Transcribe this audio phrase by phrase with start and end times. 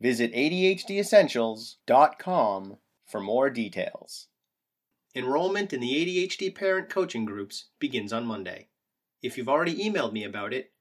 [0.00, 4.26] Visit ADHDessentials.com for more details.
[5.14, 8.68] Enrollment in the ADHD parent coaching groups begins on Monday.
[9.22, 10.72] If you've already emailed me about it,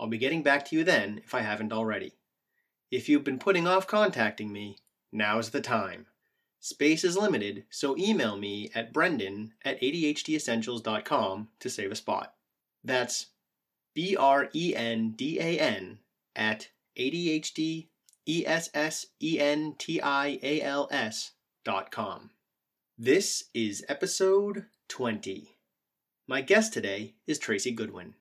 [0.00, 2.16] I'll be getting back to you then if I haven't already.
[2.90, 4.78] If you've been putting off contacting me,
[5.12, 6.06] now's the time.
[6.58, 12.34] Space is limited, so email me at brendan at ADHDessentials.com to save a spot.
[12.82, 13.26] That's
[13.94, 16.00] B R E N D A N
[16.34, 17.90] at ADHD
[18.28, 22.30] E S S E N T I A L S dot com.
[22.98, 25.56] This is episode 20.
[26.26, 28.14] My guest today is Tracy Goodwin.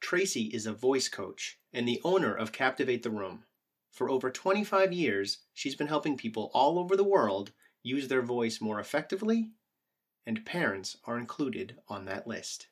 [0.00, 3.44] Tracy is a voice coach and the owner of Captivate the Room.
[3.90, 8.62] For over 25 years, she's been helping people all over the world use their voice
[8.62, 9.50] more effectively,
[10.24, 12.68] and parents are included on that list.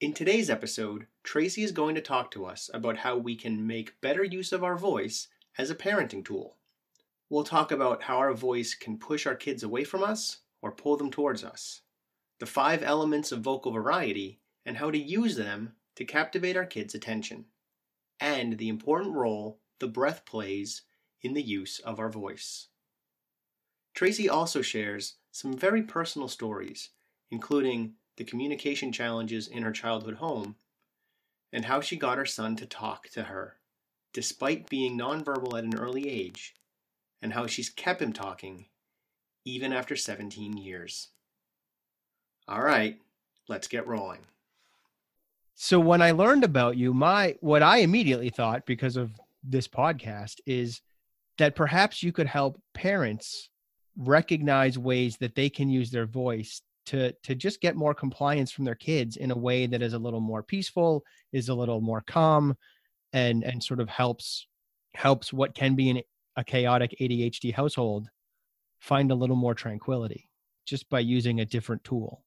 [0.00, 4.00] In today's episode, Tracy is going to talk to us about how we can make
[4.00, 5.26] better use of our voice
[5.58, 6.56] as a parenting tool.
[7.28, 10.96] We'll talk about how our voice can push our kids away from us or pull
[10.96, 11.82] them towards us,
[12.38, 16.94] the five elements of vocal variety, and how to use them to captivate our kids'
[16.94, 17.46] attention,
[18.20, 20.82] and the important role the breath plays
[21.22, 22.68] in the use of our voice.
[23.94, 26.90] Tracy also shares some very personal stories,
[27.30, 30.56] including the communication challenges in her childhood home
[31.52, 33.56] and how she got her son to talk to her,
[34.12, 36.54] despite being nonverbal at an early age,
[37.20, 38.66] and how she's kept him talking
[39.44, 41.08] even after 17 years.
[42.48, 42.98] All right,
[43.48, 44.20] let's get rolling.
[45.54, 49.12] So when I learned about you, my what I immediately thought because of
[49.44, 50.80] this podcast is
[51.38, 53.48] that perhaps you could help parents
[53.96, 58.64] recognize ways that they can use their voice to to just get more compliance from
[58.64, 62.02] their kids in a way that is a little more peaceful is a little more
[62.06, 62.56] calm
[63.12, 64.46] and and sort of helps
[64.94, 66.02] helps what can be an,
[66.36, 68.08] a chaotic ADHD household
[68.80, 70.28] find a little more tranquility
[70.66, 72.24] just by using a different tool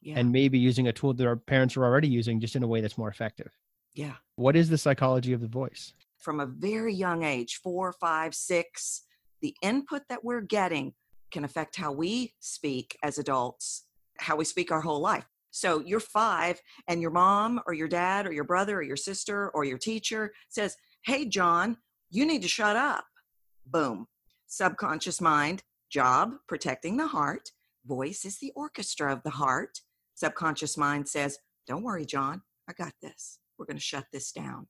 [0.00, 0.18] yeah.
[0.18, 2.80] and maybe using a tool that our parents are already using just in a way
[2.80, 3.50] that's more effective
[3.94, 8.34] yeah what is the psychology of the voice from a very young age four five
[8.34, 9.02] six
[9.42, 10.94] the input that we're getting
[11.30, 13.84] can affect how we speak as adults,
[14.18, 15.26] how we speak our whole life.
[15.56, 19.48] So you're five, and your mom or your dad or your brother or your sister
[19.54, 21.78] or your teacher says, Hey, John,
[22.10, 23.06] you need to shut up.
[23.64, 24.06] Boom.
[24.48, 27.52] Subconscious mind, job, protecting the heart.
[27.86, 29.80] Voice is the orchestra of the heart.
[30.14, 33.38] Subconscious mind says, Don't worry, John, I got this.
[33.56, 34.66] We're going to shut this down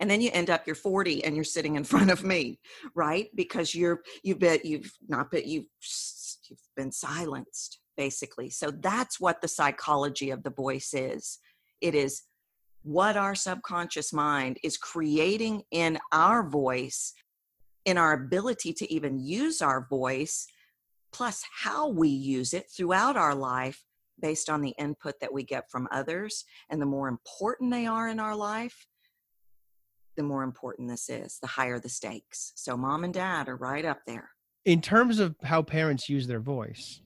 [0.00, 2.58] and then you end up you're 40 and you're sitting in front of me
[2.94, 5.66] right because you're you've been you've not been you've
[6.48, 11.38] you've been silenced basically so that's what the psychology of the voice is
[11.80, 12.22] it is
[12.82, 17.12] what our subconscious mind is creating in our voice
[17.84, 20.46] in our ability to even use our voice
[21.12, 23.84] plus how we use it throughout our life
[24.20, 28.08] based on the input that we get from others and the more important they are
[28.08, 28.86] in our life
[30.16, 32.52] the more important this is, the higher the stakes.
[32.54, 34.30] So mom and dad are right up there.
[34.64, 37.00] In terms of how parents use their voice,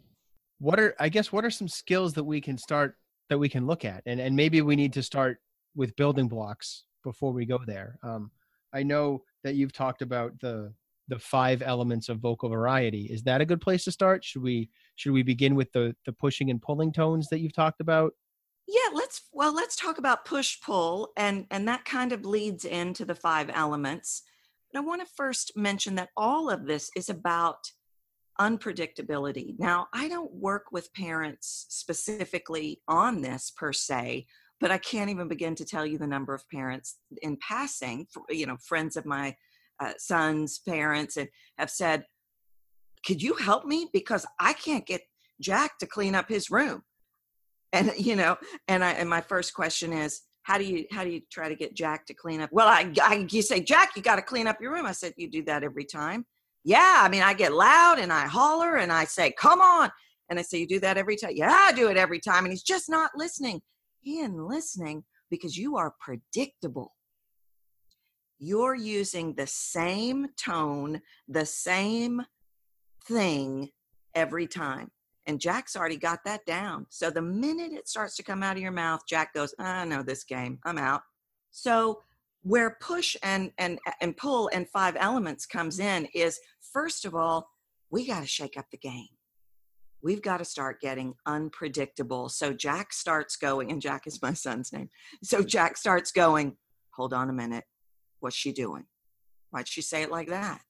[0.58, 2.96] what are I guess what are some skills that we can start
[3.28, 4.02] that we can look at?
[4.06, 5.38] And and maybe we need to start
[5.74, 7.98] with building blocks before we go there.
[8.02, 8.30] Um,
[8.72, 10.72] I know that you've talked about the
[11.08, 13.02] the five elements of vocal variety.
[13.02, 14.24] Is that a good place to start?
[14.24, 17.80] Should we should we begin with the the pushing and pulling tones that you've talked
[17.80, 18.12] about?
[18.66, 23.04] yeah let's well let's talk about push pull and and that kind of leads into
[23.04, 24.22] the five elements
[24.72, 27.70] but i want to first mention that all of this is about
[28.40, 29.58] unpredictability.
[29.58, 34.26] Now i don't work with parents specifically on this per se
[34.60, 38.46] but i can't even begin to tell you the number of parents in passing you
[38.46, 39.34] know friends of my
[39.80, 41.28] uh, son's parents and
[41.58, 42.04] have said
[43.06, 43.88] could you help me?
[43.92, 45.02] Because i can't get
[45.40, 46.82] jack to clean up his room.
[47.72, 48.36] And you know
[48.68, 51.56] and i and my first question is how do you how do you try to
[51.56, 52.50] get jack to clean up?
[52.52, 54.86] Well i, I you say jack you got to clean up your room.
[54.86, 56.26] I said you do that every time
[56.66, 59.90] yeah i mean i get loud and i holler and i say come on
[60.28, 62.52] and i say you do that every time yeah i do it every time and
[62.52, 63.60] he's just not listening
[64.02, 66.92] he isn't listening because you are predictable
[68.38, 72.22] you're using the same tone, the same
[73.06, 73.70] thing
[74.14, 74.90] every time.
[75.26, 76.86] And Jack's already got that down.
[76.88, 80.02] So the minute it starts to come out of your mouth, Jack goes, I know
[80.02, 80.58] this game.
[80.64, 81.02] I'm out.
[81.50, 82.02] So
[82.46, 86.38] where push and and and pull and five elements comes in is
[86.72, 87.48] first of all,
[87.90, 89.08] we got to shake up the game.
[90.00, 92.28] We've got to start getting unpredictable.
[92.28, 94.90] So Jack starts going, and Jack is my son's name.
[95.24, 96.56] So Jack starts going,
[96.90, 97.64] hold on a minute.
[98.20, 98.84] What's she doing?
[99.50, 100.60] Why'd she say it like that?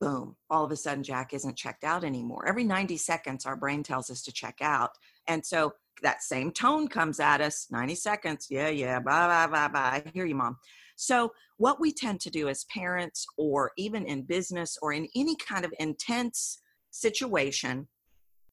[0.00, 2.48] boom, all of a sudden Jack isn't checked out anymore.
[2.48, 4.90] Every 90 seconds, our brain tells us to check out.
[5.28, 8.46] And so that same tone comes at us 90 seconds.
[8.50, 10.02] Yeah, yeah, bye, bye, bye, bye.
[10.04, 10.56] I hear you, mom.
[10.96, 15.36] So, what we tend to do as parents, or even in business or in any
[15.36, 16.60] kind of intense
[16.90, 17.88] situation,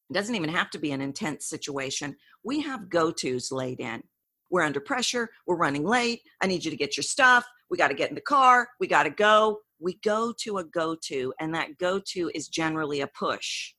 [0.10, 4.02] it doesn't even have to be an intense situation, we have go tos laid in.
[4.50, 5.30] We're under pressure.
[5.46, 6.22] We're running late.
[6.42, 7.46] I need you to get your stuff.
[7.70, 8.70] We got to get in the car.
[8.80, 12.48] We got to go we go to a go to, and that go to is
[12.48, 13.74] generally a push.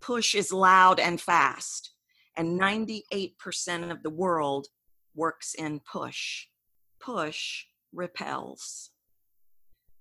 [0.00, 1.92] Push is loud and fast,
[2.38, 4.68] and 98% of the world
[5.14, 6.46] works in push.
[7.00, 8.90] Push repels.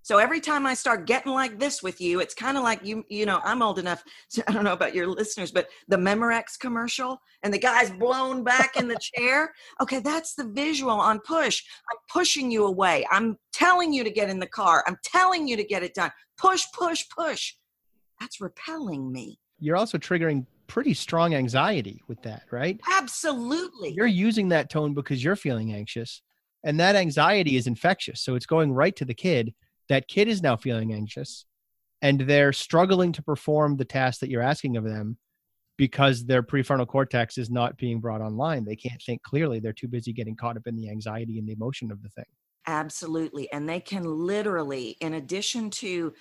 [0.03, 3.03] So every time I start getting like this with you, it's kind of like you,
[3.09, 4.05] you know, I'm old enough.
[4.31, 8.41] To, I don't know about your listeners, but the Memorex commercial and the guy's blown
[8.43, 9.53] back in the chair.
[9.81, 11.61] Okay, that's the visual on push.
[11.91, 13.05] I'm pushing you away.
[13.11, 14.81] I'm telling you to get in the car.
[14.87, 16.11] I'm telling you to get it done.
[16.37, 17.55] Push, push, push.
[18.21, 19.39] That's repelling me.
[19.59, 22.79] You're also triggering pretty strong anxiety with that, right?
[22.97, 23.93] Absolutely.
[23.95, 26.21] You're using that tone because you're feeling anxious,
[26.63, 28.21] and that anxiety is infectious.
[28.21, 29.53] So it's going right to the kid
[29.89, 31.45] that kid is now feeling anxious
[32.01, 35.17] and they're struggling to perform the task that you're asking of them
[35.77, 38.65] because their prefrontal cortex is not being brought online.
[38.65, 39.59] They can't think clearly.
[39.59, 42.25] They're too busy getting caught up in the anxiety and the emotion of the thing.
[42.65, 43.51] Absolutely.
[43.51, 46.13] And they can literally, in addition to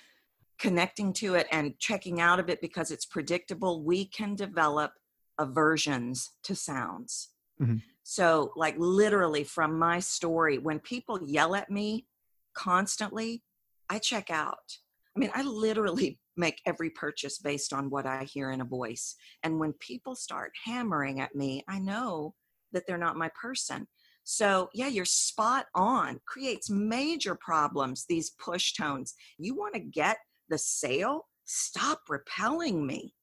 [0.59, 4.91] connecting to it and checking out of it because it's predictable, we can develop
[5.37, 7.29] aversions to sounds.
[7.61, 7.77] Mm-hmm.
[8.03, 12.05] So, like literally from my story, when people yell at me
[12.53, 13.43] constantly,
[13.89, 14.77] I check out.
[15.15, 19.15] I mean, I literally make every purchase based on what I hear in a voice.
[19.43, 22.35] And when people start hammering at me, I know
[22.73, 23.87] that they're not my person.
[24.23, 26.19] So, yeah, you're spot on.
[26.27, 29.15] Creates major problems, these push tones.
[29.37, 30.17] You want to get
[30.49, 31.27] the sale?
[31.45, 33.13] Stop repelling me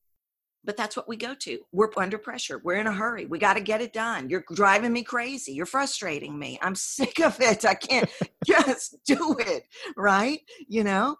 [0.64, 1.58] but that's what we go to.
[1.72, 2.60] We're under pressure.
[2.64, 3.26] We're in a hurry.
[3.26, 4.30] We got to get it done.
[4.30, 5.52] You're driving me crazy.
[5.52, 6.58] You're frustrating me.
[6.62, 7.64] I'm sick of it.
[7.64, 8.10] I can't
[8.46, 9.64] just do it.
[9.96, 10.40] Right?
[10.66, 11.16] You know,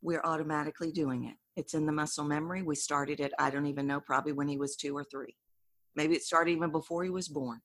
[0.00, 1.34] we're automatically doing it.
[1.56, 2.62] It's in the muscle memory.
[2.62, 5.36] We started it, I don't even know, probably when he was two or three.
[5.94, 7.60] Maybe it started even before he was born.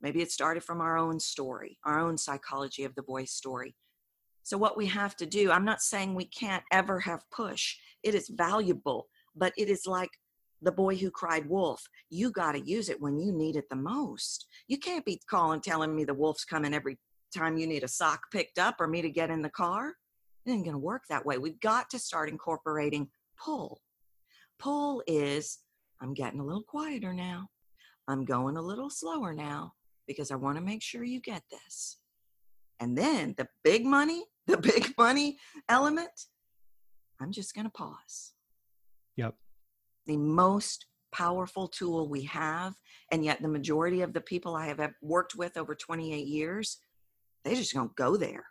[0.00, 3.74] Maybe it started from our own story, our own psychology of the voice story.
[4.46, 8.14] So, what we have to do, I'm not saying we can't ever have push, it
[8.14, 10.10] is valuable, but it is like
[10.62, 11.82] the boy who cried wolf.
[12.10, 14.46] You got to use it when you need it the most.
[14.68, 16.96] You can't be calling telling me the wolf's coming every
[17.36, 19.94] time you need a sock picked up or me to get in the car.
[20.44, 21.38] It ain't going to work that way.
[21.38, 23.08] We've got to start incorporating
[23.44, 23.80] pull.
[24.60, 25.58] Pull is
[26.00, 27.48] i'm getting a little quieter now.
[28.06, 29.72] I'm going a little slower now
[30.06, 31.96] because i want to make sure you get this.
[32.78, 35.38] And then the big money the big money
[35.68, 36.26] element
[37.20, 38.34] i'm just going to pause
[39.16, 39.34] yep
[40.06, 40.86] the most
[41.16, 42.74] powerful tool we have.
[43.10, 46.78] And yet, the majority of the people I have worked with over 28 years,
[47.44, 48.44] they just don't go there.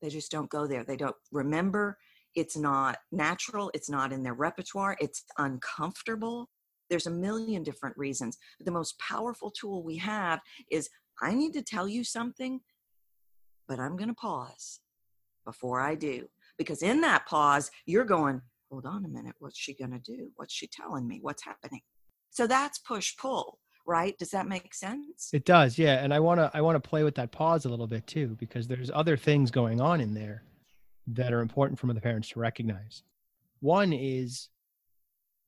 [0.00, 0.84] They just don't go there.
[0.84, 1.98] They don't remember.
[2.34, 3.70] It's not natural.
[3.74, 4.96] It's not in their repertoire.
[5.00, 6.48] It's uncomfortable.
[6.88, 8.38] There's a million different reasons.
[8.58, 10.40] But the most powerful tool we have
[10.70, 10.88] is
[11.20, 12.60] I need to tell you something,
[13.68, 14.80] but I'm going to pause
[15.44, 16.26] before I do.
[16.58, 20.30] Because in that pause, you're going, hold on a minute, what's she going to do?
[20.36, 21.18] What's she telling me?
[21.20, 21.80] What's happening?
[22.30, 24.16] So that's push pull, right?
[24.18, 25.30] Does that make sense?
[25.32, 26.02] It does, yeah.
[26.02, 28.36] And I want to I want to play with that pause a little bit too
[28.38, 30.44] because there's other things going on in there
[31.08, 33.02] that are important for the parents to recognize.
[33.60, 34.48] One is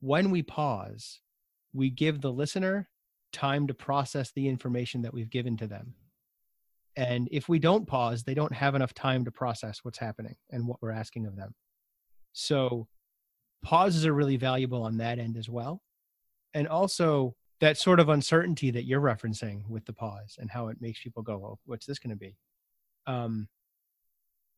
[0.01, 1.21] when we pause,
[1.73, 2.89] we give the listener
[3.33, 5.95] time to process the information that we've given to them.
[6.97, 10.67] And if we don't pause, they don't have enough time to process what's happening and
[10.67, 11.55] what we're asking of them.
[12.33, 12.87] So
[13.63, 15.83] pauses are really valuable on that end as well.
[16.53, 20.81] And also that sort of uncertainty that you're referencing with the pause and how it
[20.81, 22.37] makes people go, well, what's this going to be?
[23.07, 23.49] Um,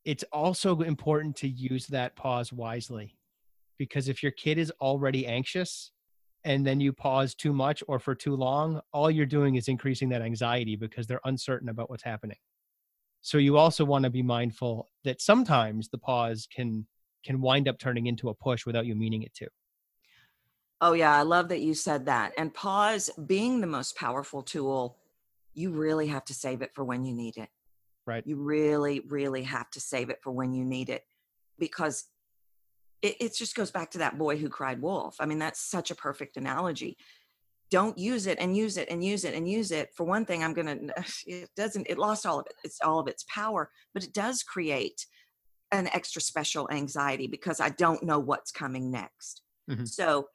[0.04, 3.16] it's also important to use that pause wisely
[3.78, 5.92] because if your kid is already anxious
[6.46, 10.08] and then you pause too much or for too long, all you're doing is increasing
[10.10, 12.38] that anxiety because they're uncertain about what's happening.
[13.20, 16.86] So you also want to be mindful that sometimes the pause can
[17.24, 19.48] can wind up turning into a push without you meaning it to.
[20.80, 21.12] Oh, yeah.
[21.16, 22.32] I love that you said that.
[22.38, 24.96] And pause being the most powerful tool,
[25.52, 27.48] you really have to save it for when you need it.
[28.06, 28.24] Right.
[28.24, 31.02] You really, really have to save it for when you need it
[31.58, 32.04] because
[33.02, 35.16] it, it just goes back to that boy who cried wolf.
[35.20, 36.96] I mean, that's such a perfect analogy.
[37.70, 39.90] Don't use it and use it and use it and use it.
[39.94, 42.54] For one thing, I'm going to, it doesn't, it lost all of it.
[42.64, 45.06] It's all of its power, but it does create
[45.72, 49.42] an extra special anxiety because I don't know what's coming next.
[49.68, 49.86] Mhm.
[49.86, 50.28] So,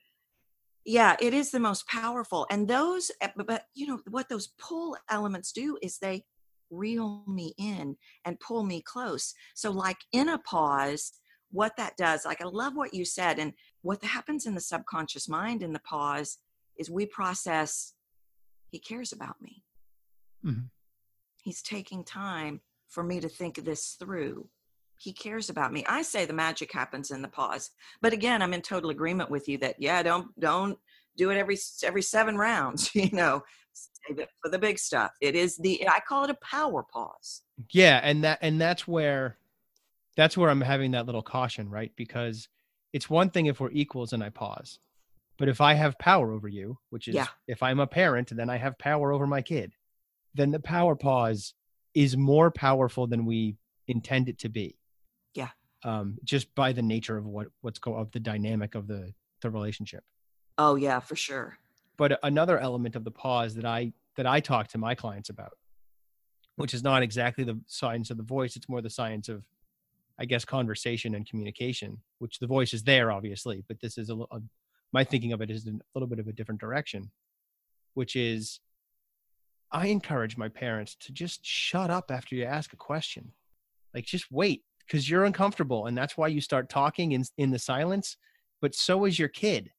[0.83, 2.47] yeah, it is the most powerful.
[2.49, 6.25] And those, eh, but you know, what those pull elements do is they
[6.69, 9.33] reel me in and pull me close.
[9.55, 11.13] So, like in a pause,
[11.51, 15.27] what that does, like I love what you said, and what happens in the subconscious
[15.27, 16.37] mind in the pause
[16.77, 17.93] is we process,
[18.69, 19.63] he cares about me.
[20.45, 20.69] Mhm.
[21.43, 24.49] He's taking time for me to think this through.
[24.97, 25.83] He cares about me.
[25.87, 27.71] I say the magic happens in the pause.
[28.01, 30.77] But again, I'm in total agreement with you that yeah, don't don't
[31.17, 33.43] do it every every 7 rounds, you know.
[33.73, 35.11] Save it for the big stuff.
[35.21, 37.43] It is the I call it a power pause.
[37.71, 39.37] Yeah, and that and that's where
[40.15, 41.91] that's where I'm having that little caution, right?
[41.95, 42.47] Because
[42.93, 44.79] it's one thing if we're equals and I pause.
[45.37, 47.27] But if I have power over you, which is Yeah.
[47.47, 49.73] if I'm a parent, and then I have power over my kid,
[50.33, 51.53] then the power pause
[51.93, 54.77] is more powerful than we intend it to be.
[55.33, 55.49] Yeah.
[55.83, 59.49] Um, just by the nature of what what's go of the dynamic of the the
[59.49, 60.03] relationship.
[60.57, 61.57] Oh yeah, for sure.
[61.97, 65.57] but another element of the pause that i that i talk to my clients about
[66.55, 69.43] which is not exactly the science of the voice it's more the science of
[70.21, 74.15] i guess conversation and communication which the voice is there obviously but this is a,
[74.15, 74.39] a
[74.93, 77.11] my thinking of it is in a little bit of a different direction
[77.93, 78.59] which is
[79.71, 83.31] i encourage my parents to just shut up after you ask a question
[83.93, 87.59] like just wait because you're uncomfortable and that's why you start talking in in the
[87.59, 88.17] silence
[88.61, 89.71] but so is your kid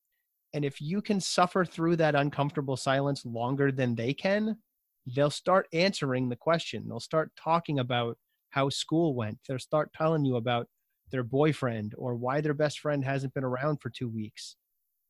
[0.54, 4.58] and if you can suffer through that uncomfortable silence longer than they can,
[5.06, 6.86] they'll start answering the question.
[6.86, 8.18] They'll start talking about
[8.52, 9.38] how school went.
[9.48, 10.68] They'll start telling you about
[11.10, 14.56] their boyfriend or why their best friend hasn't been around for two weeks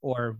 [0.00, 0.38] or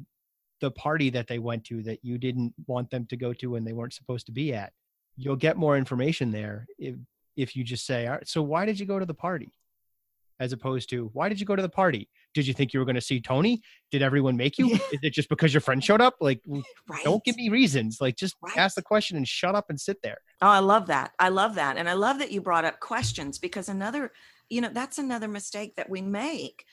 [0.61, 3.67] the party that they went to that you didn't want them to go to and
[3.67, 4.73] they weren't supposed to be at.
[5.17, 6.95] You'll get more information there if,
[7.37, 9.53] if you just say, All right, So, why did you go to the party?
[10.39, 12.09] As opposed to, Why did you go to the party?
[12.35, 13.63] Did you think you were going to see Tony?
[13.91, 14.71] Did everyone make you?
[14.71, 16.15] Is it just because your friend showed up?
[16.21, 17.05] Like, Right.
[17.05, 17.99] don't give me reasons.
[18.01, 18.57] Like, just Right.
[18.57, 20.19] ask the question and shut up and sit there.
[20.41, 21.13] Oh, I love that.
[21.19, 21.77] I love that.
[21.77, 24.13] And I love that you brought up questions because another,
[24.49, 26.65] you know, that's another mistake that we make.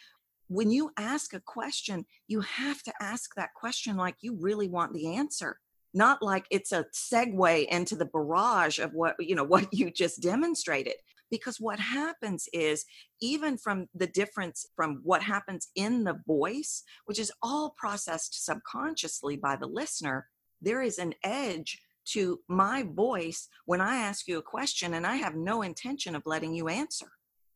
[0.48, 4.94] When you ask a question, you have to ask that question like you really want
[4.94, 5.60] the answer,
[5.94, 10.22] not like it's a segue into the barrage of what, you know, what you just
[10.22, 10.96] demonstrated.
[11.30, 12.86] Because what happens is,
[13.22, 19.38] even from the difference from what happens in the voice, which is all processed subconsciously
[19.38, 20.28] by the listener,
[20.62, 25.18] there is an edge to my voice when I ask you a question and I
[25.18, 27.12] have no intention of letting you answer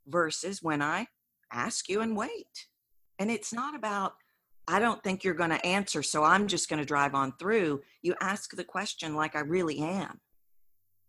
[0.07, 1.07] versus when I
[1.51, 2.67] ask you and wait.
[3.19, 4.13] And it's not about,
[4.67, 7.81] I don't think you're going to answer, so I'm just going to drive on through.
[8.01, 10.19] You ask the question like I really am.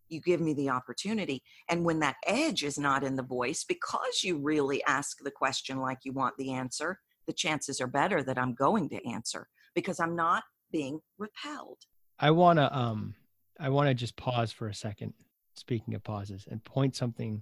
[0.09, 1.43] You give me the opportunity.
[1.69, 5.79] And when that edge is not in the voice, because you really ask the question
[5.79, 9.99] like you want the answer, the chances are better that I'm going to answer because
[9.99, 11.79] I'm not being repelled.
[12.19, 13.15] I want to, um,
[13.59, 15.13] I want to just pause for a second.
[15.57, 17.41] Speaking of pauses, and point something,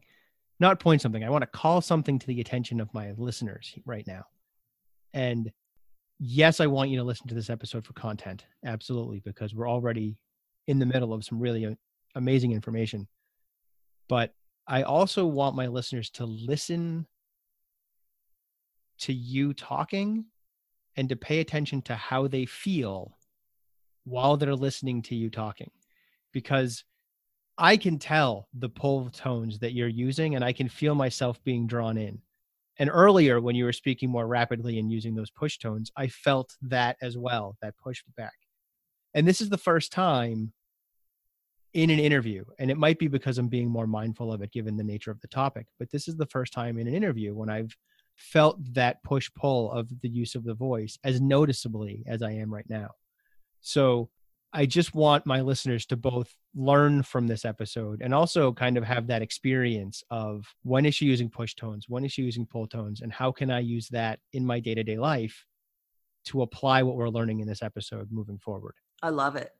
[0.60, 1.24] not point something.
[1.24, 4.26] I want to call something to the attention of my listeners right now.
[5.14, 5.52] And
[6.20, 10.20] yes, I want you to listen to this episode for content, absolutely, because we're already
[10.68, 11.78] in the middle of some really a-
[12.16, 13.08] amazing information.
[14.08, 14.34] But
[14.68, 17.08] I also want my listeners to listen
[19.00, 20.26] to you talking
[20.96, 23.18] and to pay attention to how they feel
[24.06, 25.72] while they're listening to you talking
[26.32, 26.84] because
[27.58, 31.68] I can tell the pull tones that you're using and I can feel myself being
[31.68, 32.20] drawn in.
[32.80, 36.56] And earlier, when you were speaking more rapidly and using those push tones, I felt
[36.64, 38.34] that as well, that push back.
[39.14, 40.54] And this is the first time
[41.74, 44.78] in an interview, and it might be because I'm being more mindful of it given
[44.78, 47.50] the nature of the topic, but this is the first time in an interview when
[47.50, 47.76] I've
[48.16, 52.54] felt that push pull of the use of the voice as noticeably as I am
[52.54, 52.90] right now.
[53.62, 54.10] So
[54.54, 58.84] I just want my listeners to both learn from this episode and also kind of
[58.84, 61.86] have that experience of when is she using push tones?
[61.90, 63.02] When is she using pull tones?
[63.02, 65.46] And how can I use that in my day to day life
[66.26, 68.76] to apply what we're learning in this episode moving forward?
[69.02, 69.52] I love it.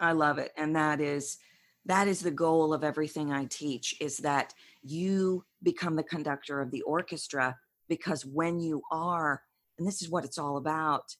[0.00, 0.52] I love it.
[0.56, 1.38] And that is
[1.86, 4.52] that is the goal of everything I teach is that
[4.82, 7.56] you become the conductor of the orchestra
[7.88, 9.42] because when you are,
[9.78, 11.16] and this is what it's all about,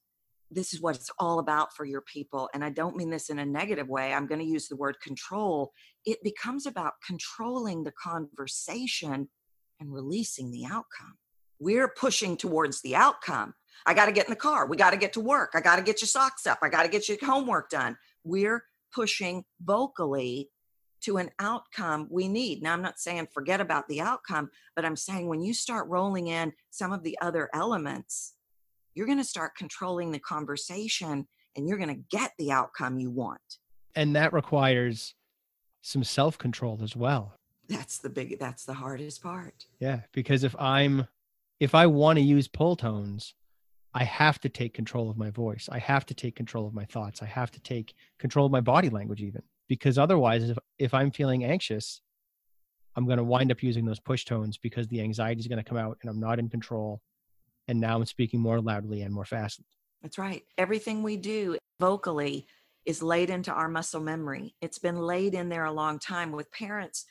[0.51, 2.51] this is what it's all about for your people.
[2.53, 4.13] And I don't mean this in a negative way.
[4.13, 5.73] I'm going to use the word control.
[6.05, 9.29] It becomes about controlling the conversation
[9.81, 11.17] and releasing the outcome.
[11.59, 13.55] We're pushing towards the outcome.
[13.87, 14.67] I got to get in the car.
[14.67, 15.53] We got to get to work.
[15.55, 16.59] I got to get your socks up.
[16.63, 17.97] I got to get your homework done.
[18.29, 18.63] We're
[18.95, 20.51] pushing vocally
[21.01, 22.63] to an outcome we need.
[22.63, 26.27] Now, I'm not saying forget about the outcome, but I'm saying when you start rolling
[26.27, 28.35] in some of the other elements,
[28.95, 33.11] you're going to start controlling the conversation and you're going to get the outcome you
[33.11, 33.41] want.
[33.95, 35.15] And that requires
[35.81, 37.35] some self control as well.
[37.69, 39.67] That's the big, that's the hardest part.
[39.81, 40.01] Yeah.
[40.13, 41.07] Because if I'm,
[41.61, 43.35] if I want to use pull tones,
[43.99, 45.69] I have to take control of my voice.
[45.73, 47.21] I have to take control of my thoughts.
[47.21, 51.11] I have to take control of my body language, even because otherwise, if, if I'm
[51.11, 52.01] feeling anxious,
[52.95, 55.69] I'm going to wind up using those push tones because the anxiety is going to
[55.69, 57.01] come out and I'm not in control.
[57.67, 59.61] And now I'm speaking more loudly and more fast.
[60.01, 60.45] That's right.
[60.57, 62.47] Everything we do vocally
[62.87, 64.55] is laid into our muscle memory.
[64.61, 67.05] It's been laid in there a long time with parents.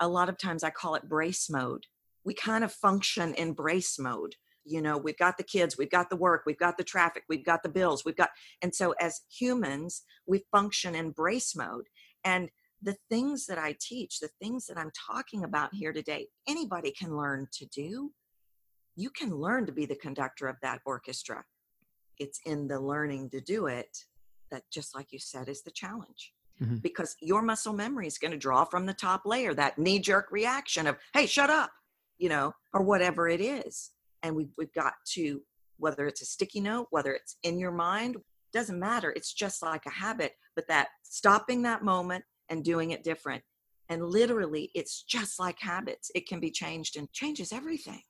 [0.00, 1.86] A lot of times I call it brace mode.
[2.24, 4.34] We kind of function in brace mode
[4.64, 7.44] you know we've got the kids we've got the work we've got the traffic we've
[7.44, 8.30] got the bills we've got
[8.62, 11.86] and so as humans we function in brace mode.
[12.24, 12.50] And
[12.82, 17.16] the things that i teach the things that i'm talking about here today anybody can
[17.16, 18.12] learn to do.
[18.94, 21.44] You can learn to be the conductor of that orchestra.
[22.18, 23.96] It's in the learning to do it
[24.50, 26.32] that just like you said is the challenge.
[26.60, 26.76] Mm-hmm.
[26.76, 30.30] because your muscle memory is going to draw from the top layer that knee jerk
[30.30, 31.72] reaction of hey shut up
[32.18, 33.90] you know or whatever it is
[34.22, 35.42] and we've, we've got to
[35.78, 38.16] whether it's a sticky note whether it's in your mind
[38.52, 39.12] doesn't matter.
[39.16, 43.42] It's just like a habit but that stopping that moment and doing it different.
[43.88, 46.10] And literally it's just like habits.
[46.14, 48.02] It can be changed and changes everything.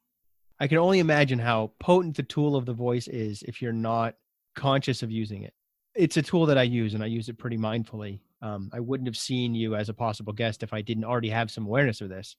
[0.61, 4.15] I can only imagine how potent the tool of the voice is if you're not
[4.55, 5.55] conscious of using it.
[5.95, 8.21] It's a tool that i use and i use it pretty mindfully.
[8.43, 11.51] Um, i wouldn't have seen you as a possible guest if i didn't already have
[11.51, 12.37] some awareness of this.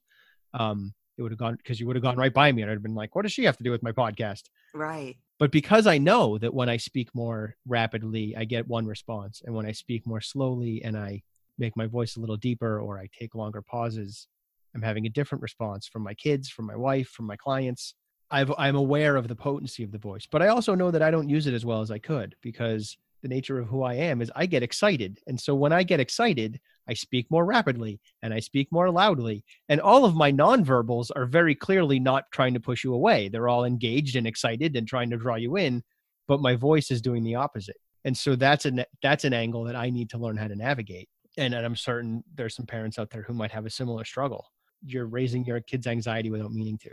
[0.54, 2.76] Um, it would have gone because you would have gone right by me and I'd
[2.76, 4.44] have been like, what does she have to do with my podcast?
[4.74, 5.16] Right.
[5.40, 9.42] But because I know that when I speak more rapidly, I get one response.
[9.46, 11.22] And when I speak more slowly and I
[11.58, 14.28] make my voice a little deeper or I take longer pauses,
[14.76, 17.96] I'm having a different response from my kids, from my wife, from my clients.
[18.32, 21.12] I've, I'm aware of the potency of the voice, but I also know that I
[21.12, 24.22] don't use it as well as I could because the nature of who I am
[24.22, 25.20] is I get excited.
[25.28, 29.44] And so when I get excited, I speak more rapidly and I speak more loudly.
[29.70, 33.30] And all of my nonverbals are very clearly not trying to push you away.
[33.30, 35.84] They're all engaged and excited and trying to draw you in,
[36.28, 37.78] but my voice is doing the opposite.
[38.06, 41.08] And so that's an that's an angle that I need to learn how to navigate.
[41.38, 44.46] And, and I'm certain there's some parents out there who might have a similar struggle.
[44.86, 46.92] You're raising your kids' anxiety without meaning to.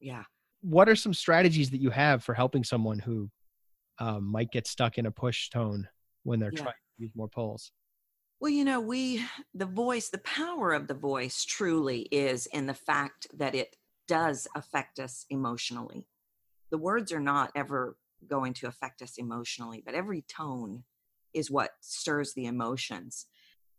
[0.00, 0.22] Yeah.
[0.60, 3.30] What are some strategies that you have for helping someone who
[3.98, 5.88] um, might get stuck in a push tone
[6.22, 6.62] when they're yeah.
[6.62, 7.72] trying to use more pulls?
[8.40, 12.74] Well, you know, we, the voice, the power of the voice truly is in the
[12.74, 16.06] fact that it does affect us emotionally.
[16.70, 17.96] The words are not ever
[18.28, 20.84] going to affect us emotionally, but every tone
[21.34, 23.26] is what stirs the emotions.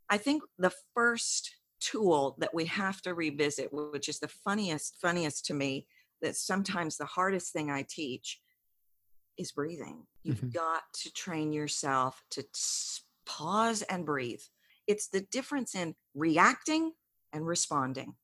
[0.10, 5.46] I think the first tool that we have to revisit, which is the funniest, funniest
[5.46, 5.88] to me,
[6.22, 8.42] that sometimes the hardest thing I teach
[9.38, 10.06] is breathing.
[10.24, 10.50] You've mm-hmm.
[10.50, 12.44] got to train yourself to
[13.30, 14.42] pause and breathe.
[14.88, 16.94] It's the difference in reacting
[17.32, 18.16] and responding.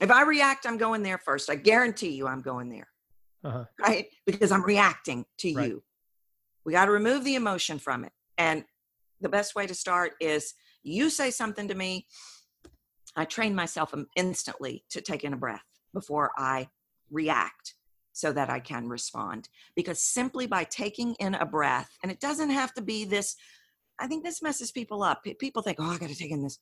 [0.00, 1.50] If I react, I'm going there first.
[1.50, 2.88] I guarantee you I'm going there.
[3.44, 3.64] Uh-huh.
[3.80, 4.06] Right?
[4.24, 5.68] Because I'm reacting to right.
[5.68, 5.82] you.
[6.64, 8.12] We got to remove the emotion from it.
[8.38, 8.64] And
[9.20, 12.06] the best way to start is you say something to me,
[13.16, 16.68] I train myself instantly to take in a breath before I
[17.10, 17.74] react
[18.12, 19.48] so that I can respond.
[19.74, 23.36] Because simply by taking in a breath, and it doesn't have to be this
[24.02, 25.22] I think this messes people up.
[25.38, 26.58] People think, oh, I got to take in this,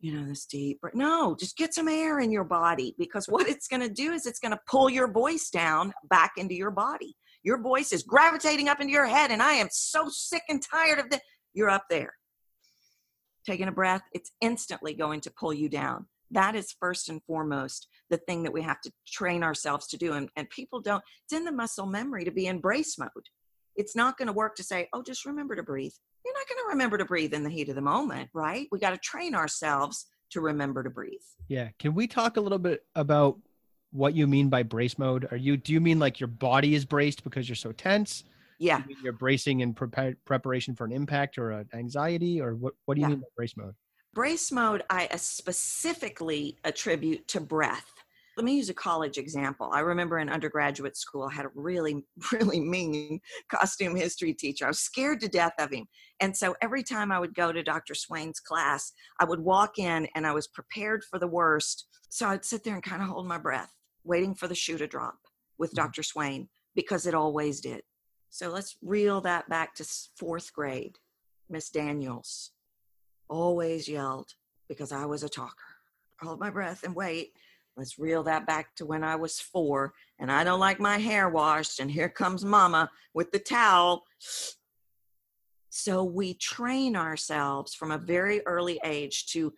[0.00, 0.80] you know, this deep.
[0.82, 4.12] But no, just get some air in your body because what it's going to do
[4.12, 7.14] is it's going to pull your voice down back into your body.
[7.44, 10.98] Your voice is gravitating up into your head, and I am so sick and tired
[10.98, 11.20] of this.
[11.54, 12.12] You're up there.
[13.46, 16.06] Taking a breath, it's instantly going to pull you down.
[16.32, 20.14] That is first and foremost the thing that we have to train ourselves to do.
[20.14, 23.10] And, and people don't, it's in the muscle memory to be in brace mode.
[23.76, 25.92] It's not going to work to say, oh, just remember to breathe
[26.28, 28.68] you're not going to remember to breathe in the heat of the moment, right?
[28.70, 31.20] We got to train ourselves to remember to breathe.
[31.48, 31.68] Yeah.
[31.78, 33.38] Can we talk a little bit about
[33.92, 35.26] what you mean by brace mode?
[35.30, 38.24] Are you do you mean like your body is braced because you're so tense?
[38.58, 38.82] Yeah.
[39.02, 42.94] You are bracing in pre- preparation for an impact or an anxiety or what what
[42.94, 43.14] do you yeah.
[43.14, 43.74] mean by brace mode?
[44.14, 47.90] Brace mode, I specifically attribute to breath.
[48.38, 49.68] Let me use a college example.
[49.72, 53.18] I remember in undergraduate school, I had a really, really mean
[53.50, 54.64] costume history teacher.
[54.64, 55.88] I was scared to death of him.
[56.20, 57.96] And so every time I would go to Dr.
[57.96, 61.88] Swain's class, I would walk in and I was prepared for the worst.
[62.10, 63.74] So I'd sit there and kind of hold my breath,
[64.04, 65.18] waiting for the shoe to drop
[65.58, 65.78] with Mhm.
[65.78, 66.04] Dr.
[66.04, 67.82] Swain because it always did.
[68.30, 69.84] So let's reel that back to
[70.16, 70.96] fourth grade.
[71.48, 72.52] Miss Daniels
[73.28, 74.34] always yelled
[74.68, 75.74] because I was a talker.
[76.20, 77.32] Hold my breath and wait.
[77.78, 81.28] Let's reel that back to when I was four and I don't like my hair
[81.28, 81.78] washed.
[81.78, 84.02] And here comes mama with the towel.
[85.70, 89.54] So we train ourselves from a very early age to,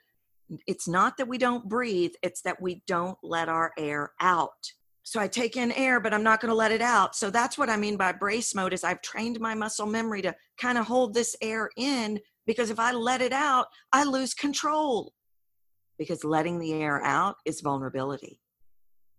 [0.67, 4.71] it's not that we don't breathe, it's that we don't let our air out.
[5.03, 7.17] So I take in air, but I'm not going to let it out.
[7.17, 10.37] So that's what I mean by brace mode is I've trained my muscle memory to
[10.59, 15.15] kind of hold this air in because if I let it out, I lose control.
[16.01, 18.41] Because letting the air out is vulnerability.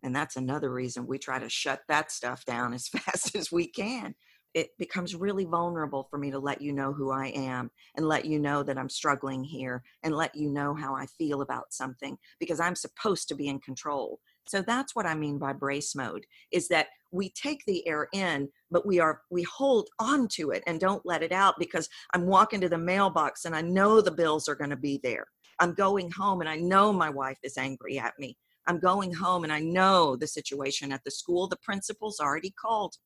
[0.04, 3.68] And that's another reason we try to shut that stuff down as fast as we
[3.68, 4.16] can.
[4.54, 8.26] It becomes really vulnerable for me to let you know who I am and let
[8.26, 12.18] you know that I'm struggling here and let you know how I feel about something
[12.38, 14.20] because I'm supposed to be in control.
[14.48, 18.50] So that's what I mean by brace mode is that we take the air in,
[18.70, 22.26] but we are we hold on to it and don't let it out because I'm
[22.26, 25.28] walking to the mailbox and I know the bills are going to be there.
[25.62, 28.36] I'm going home and I know my wife is angry at me.
[28.68, 31.48] I'm going home and I know the situation at the school.
[31.48, 32.98] The principal's already called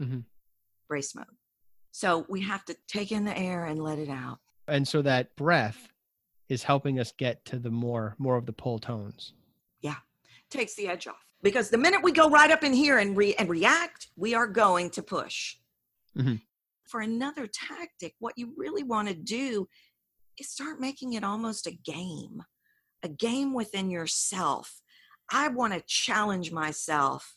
[0.00, 0.20] Mm-hmm.
[0.88, 1.26] brace mode.
[1.92, 4.38] So we have to take in the air and let it out.
[4.66, 5.88] And so that breath
[6.48, 9.32] is helping us get to the more more of the pull tones.
[9.80, 9.96] Yeah.
[10.50, 11.24] Takes the edge off.
[11.42, 14.46] Because the minute we go right up in here and, re- and react, we are
[14.46, 15.56] going to push.
[16.16, 16.40] Mhm.
[16.88, 19.68] For another tactic, what you really want to do
[20.40, 22.42] start making it almost a game,
[23.02, 24.80] a game within yourself.
[25.30, 27.36] I want to challenge myself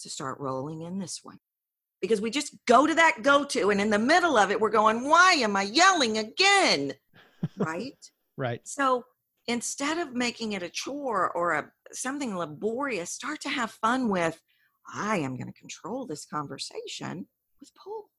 [0.00, 1.38] to start rolling in this one.
[2.02, 4.70] Because we just go to that go to, and in the middle of it, we're
[4.70, 6.92] going, Why am I yelling again?
[7.56, 8.10] right?
[8.36, 8.60] Right.
[8.64, 9.04] So
[9.46, 14.40] instead of making it a chore or a something laborious, start to have fun with,
[14.92, 17.26] I am going to control this conversation
[17.60, 18.10] with pull.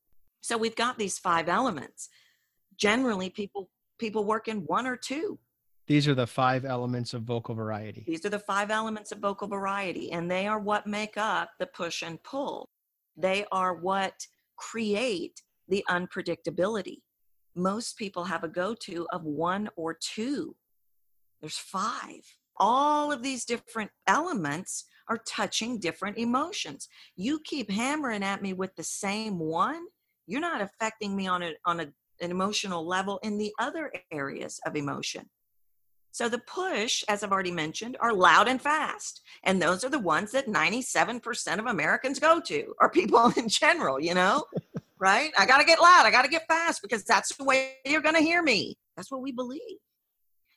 [0.42, 2.10] So we've got these five elements.
[2.78, 5.40] Generally, people people work in one or two.
[5.88, 8.04] These are the five elements of vocal variety.
[8.06, 11.68] These are the five elements of vocal variety, and they are what make up the
[11.68, 12.70] push and pull.
[13.16, 14.14] They are what
[14.58, 16.98] create the unpredictability.
[17.56, 20.56] Most people have a go to of one or two.
[21.42, 22.22] There's five.
[22.58, 26.90] All of these different elements are touching different emotions.
[27.16, 29.86] You keep hammering at me with the same one,
[30.26, 31.88] you're not affecting me on, a, on a,
[32.22, 35.30] an emotional level in the other areas of emotion.
[36.12, 39.22] So the push, as I've already mentioned, are loud and fast.
[39.44, 44.00] And those are the ones that 97% of Americans go to, or people in general,
[44.00, 44.46] you know?
[45.00, 45.32] right?
[45.38, 46.06] I got to get loud.
[46.06, 48.78] I got to get fast because that's the way you're going to hear me.
[48.96, 49.62] That's what we believe.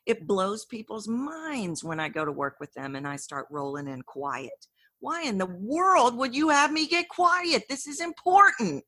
[0.06, 3.86] It blows people's minds when I go to work with them and I start rolling
[3.86, 4.66] in quiet.
[5.00, 7.64] Why in the world would you have me get quiet?
[7.68, 8.84] This is important.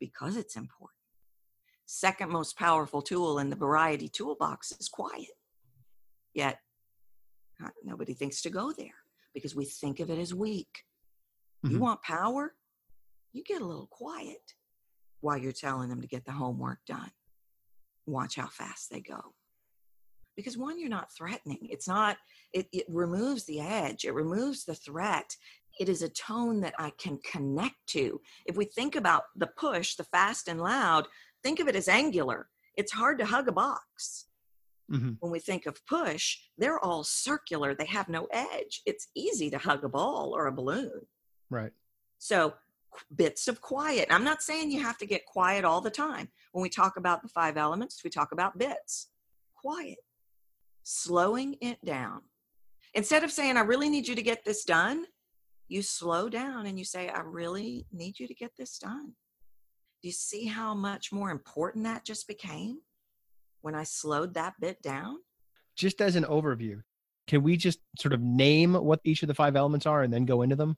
[0.00, 0.97] Because it's important.
[1.92, 5.30] Second most powerful tool in the variety toolbox is quiet.
[6.34, 6.60] Yet,
[7.82, 8.96] nobody thinks to go there
[9.32, 10.84] because we think of it as weak.
[11.62, 11.80] You Mhm.
[11.80, 12.54] want power?
[13.32, 14.54] You get a little quiet
[15.20, 17.10] while you're telling them to get the homework done.
[18.04, 19.34] Watch how fast they go.
[20.36, 21.68] Because one, you're not threatening.
[21.70, 22.18] It's not,
[22.52, 25.38] it, it removes the edge, it removes the threat.
[25.80, 28.20] It is a tone that I can connect to.
[28.46, 31.08] If we think about the push, the fast and loud,
[31.42, 32.48] think of it as angular.
[32.76, 34.26] It's hard to hug a box
[34.90, 35.16] Mhm.
[35.20, 37.74] when we think of push, they're all circular.
[37.74, 38.80] They have no edge.
[38.86, 41.06] It's easy to hug a ball or a balloon.
[41.50, 41.72] Right.
[42.18, 42.54] So,
[43.14, 44.08] bits of quiet.
[44.10, 46.32] I'm not saying you have to get quiet all the time.
[46.52, 49.08] When we talk about the five elements, we talk about bits.
[49.54, 49.98] Quiet,
[50.84, 52.22] slowing it down.
[52.94, 55.06] Instead of saying, I really need you to get this done,
[55.68, 59.14] you slow down and you say, I really need you to get this done.
[60.02, 62.78] Do you see how much more important that just became
[63.62, 65.16] when I slowed that bit down?
[65.76, 66.82] Just as an overview,
[67.26, 70.24] can we just sort of name what each of the five elements are and then
[70.24, 70.76] go into them?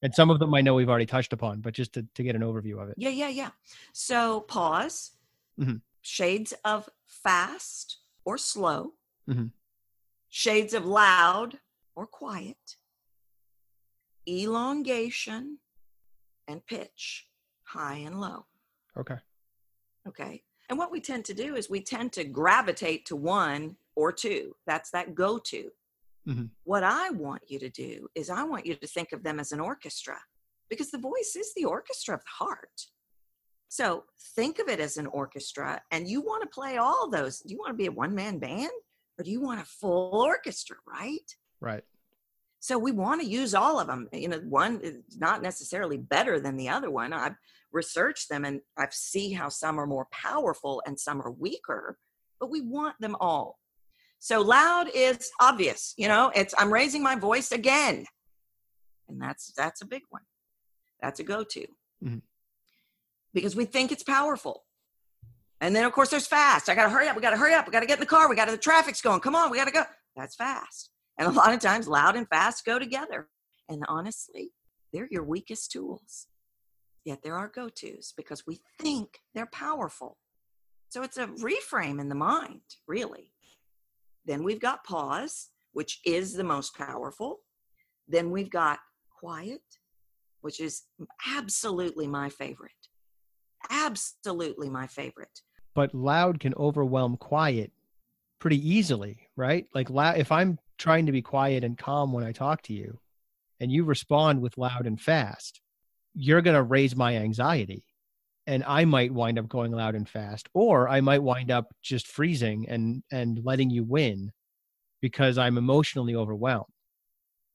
[0.00, 2.34] And some of them I know we've already touched upon, but just to, to get
[2.34, 2.94] an overview of it.
[2.98, 3.50] Yeah, yeah, yeah.
[3.92, 5.12] So pause,
[5.60, 5.82] Mhm.
[6.00, 8.94] shades of fast or slow,
[9.28, 9.52] Mhm.
[10.28, 11.60] shades of loud
[11.94, 12.76] or quiet,
[14.26, 15.58] elongation,
[16.48, 17.28] and pitch,
[17.64, 18.46] high and low.
[18.98, 19.16] Okay.
[20.06, 20.42] Okay.
[20.68, 24.54] And what we tend to do is we tend to gravitate to one or two.
[24.66, 25.70] That's that go to.
[26.26, 26.50] Mhm.
[26.64, 29.52] What I want you to do is I want you to think of them as
[29.52, 30.18] an orchestra
[30.68, 32.86] because the voice is the orchestra of the heart.
[33.68, 34.04] So
[34.36, 37.40] think of it as an orchestra and you want to play all those.
[37.40, 38.70] Do you want to be a one man band
[39.18, 41.36] or do you want a full orchestra, right?
[41.60, 41.84] Right.
[42.62, 44.08] So we want to use all of them.
[44.12, 47.12] You know, one is not necessarily better than the other one.
[47.12, 47.34] I've
[47.72, 51.98] researched them and I see how some are more powerful and some are weaker,
[52.38, 53.58] but we want them all.
[54.20, 58.06] So loud is obvious, you know, it's I'm raising my voice again.
[59.08, 60.22] And that's that's a big one.
[61.00, 61.66] That's a go-to.
[62.04, 62.22] Mhm.
[63.34, 64.62] Because we think it's powerful.
[65.60, 66.68] And then of course there's fast.
[66.68, 68.36] I gotta hurry up, we gotta hurry up, we gotta get in the car, we
[68.36, 69.18] gotta the traffic's going.
[69.18, 69.82] Come on, we gotta go.
[70.14, 70.91] That's fast.
[71.18, 73.28] And a lot of times loud and fast go together.
[73.68, 74.52] And honestly,
[74.92, 76.26] they're your weakest tools.
[77.04, 80.18] Yet there are our go tos because we think they're powerful.
[80.88, 83.32] So it's a reframe in the mind, really.
[84.24, 87.40] Then we've got pause, which is the most powerful.
[88.06, 88.78] Then we've got
[89.18, 89.62] quiet,
[90.42, 90.82] which is
[91.26, 92.72] absolutely my favorite.
[93.70, 95.40] Absolutely my favorite.
[95.74, 97.72] But loud can overwhelm quiet
[98.38, 99.66] pretty easily, right?
[99.74, 102.98] Like if I'm trying to be quiet and calm when I talk to you
[103.60, 105.60] and you respond with loud and fast,
[106.14, 107.84] you're going to raise my anxiety
[108.46, 112.06] and I might wind up going loud and fast or I might wind up just
[112.06, 114.32] freezing and and letting you win
[115.00, 116.72] because I'm emotionally overwhelmed.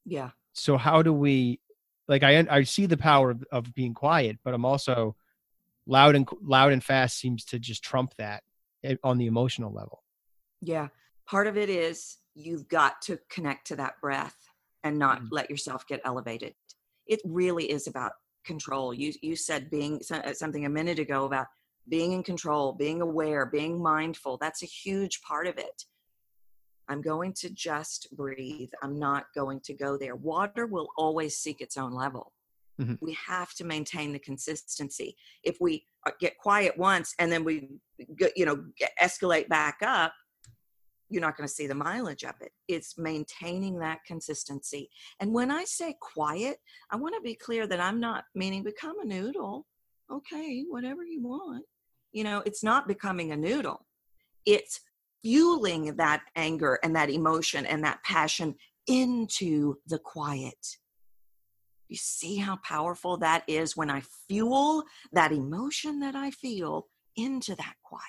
[0.04, 0.30] Yeah.
[0.54, 1.60] So how do we
[2.08, 5.14] like I I see the power of, of being quiet, but I'm also
[5.86, 8.42] loud and loud and fast seems to just trump that
[8.84, 10.02] eh, on the emotional level.
[10.60, 10.88] Yeah.
[11.26, 14.36] Part of it is you've got to connect to that breath
[14.84, 15.28] and not Mm.
[15.32, 16.54] let yourself get elevated.
[17.06, 18.12] It really is about
[18.44, 18.94] control.
[18.94, 21.48] You you said being uh, something a minute ago about
[21.88, 24.36] being in control, being aware, being mindful.
[24.38, 25.84] That's a huge part of it.
[26.88, 28.70] I'm going to just breathe.
[28.82, 30.16] I'm not going to go there.
[30.16, 32.32] Water will always seek its own level.
[32.80, 32.98] Mhm.
[33.00, 35.16] We have to maintain the consistency.
[35.42, 37.68] If we uh, get quiet once and then we,
[38.36, 38.64] you know,
[39.02, 40.14] escalate back up,
[41.08, 42.52] you're not going to see the mileage of it.
[42.66, 44.90] It's maintaining that consistency.
[45.20, 46.58] And when I say quiet,
[46.90, 49.66] I want to be clear that I'm not meaning become a noodle.
[50.10, 51.64] Okay, whatever you want.
[52.12, 53.86] You know, it's not becoming a noodle.
[54.46, 54.80] It's
[55.22, 58.54] fueling that anger and that emotion and that passion
[58.86, 60.78] into the quiet.
[61.88, 67.54] You see how powerful that is when I fuel that emotion that I feel into
[67.56, 68.02] that quiet.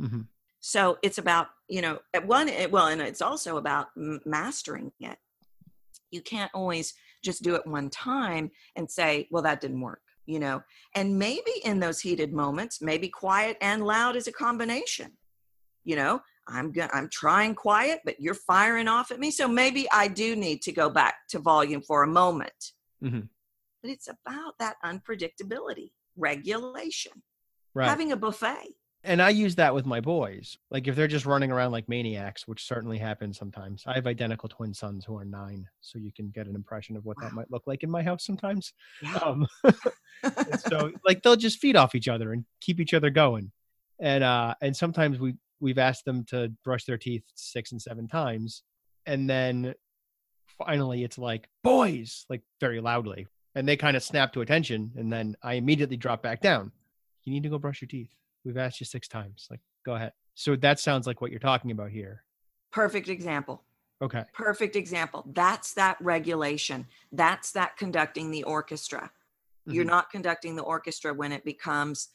[0.00, 0.20] Mm-hmm.
[0.68, 5.16] So it's about, you know, at one, well, and it's also about mastering it.
[6.10, 6.92] You can't always
[7.24, 10.62] just do it one time and say, well, that didn't work, you know.
[10.94, 15.12] And maybe in those heated moments, maybe quiet and loud is a combination.
[15.84, 19.30] You know, I'm go- I'm trying quiet, but you're firing off at me.
[19.30, 22.72] So maybe I do need to go back to volume for a moment.
[23.02, 23.30] Mhm.
[23.80, 27.22] But it's about that unpredictability, regulation,
[27.72, 27.88] Right.
[27.88, 28.74] having a buffet.
[29.04, 30.58] And I use that with my boys.
[30.70, 33.84] Like if they're just running around like maniacs, which certainly happens sometimes.
[33.86, 37.04] I have identical twin sons who are nine, so you can get an impression of
[37.04, 38.72] what that might look like in my house sometimes.
[39.02, 39.16] Yeah.
[39.16, 39.46] Um,
[40.68, 43.52] so like they'll just feed off each other and keep each other going.
[44.00, 48.08] And uh and sometimes we we've asked them to brush their teeth six and seven
[48.08, 48.62] times,
[49.06, 49.74] and then
[50.58, 55.12] finally it's like boys, like very loudly, and they kind of snap to attention, and
[55.12, 56.72] then I immediately drop back down.
[57.24, 58.14] You need to go brush your teeth.
[58.44, 59.46] We've asked you six times.
[59.50, 60.12] Like, go ahead.
[60.34, 62.22] So that sounds like what you're talking about here.
[62.70, 63.62] Perfect example.
[64.00, 64.24] Okay.
[64.32, 65.24] Perfect example.
[65.32, 66.86] That's that regulation.
[67.10, 69.10] That's that conducting the orchestra.
[69.66, 69.88] You're Mhm.
[69.88, 72.08] not conducting the orchestra when it becomes,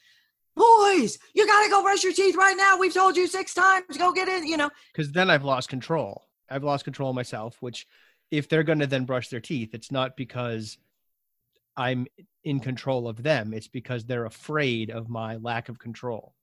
[0.55, 2.77] boys, you got to go brush your teeth right now.
[2.77, 3.97] We've told you six times.
[3.97, 4.47] Go get in.
[4.47, 6.29] You know, because then I've lost control.
[6.49, 7.87] I've lost control of myself, which
[8.31, 10.77] if they're going to then brush their teeth, it's not because
[11.75, 12.07] I'm
[12.43, 13.53] in control of them.
[13.53, 16.33] It's because they're afraid of my lack of control.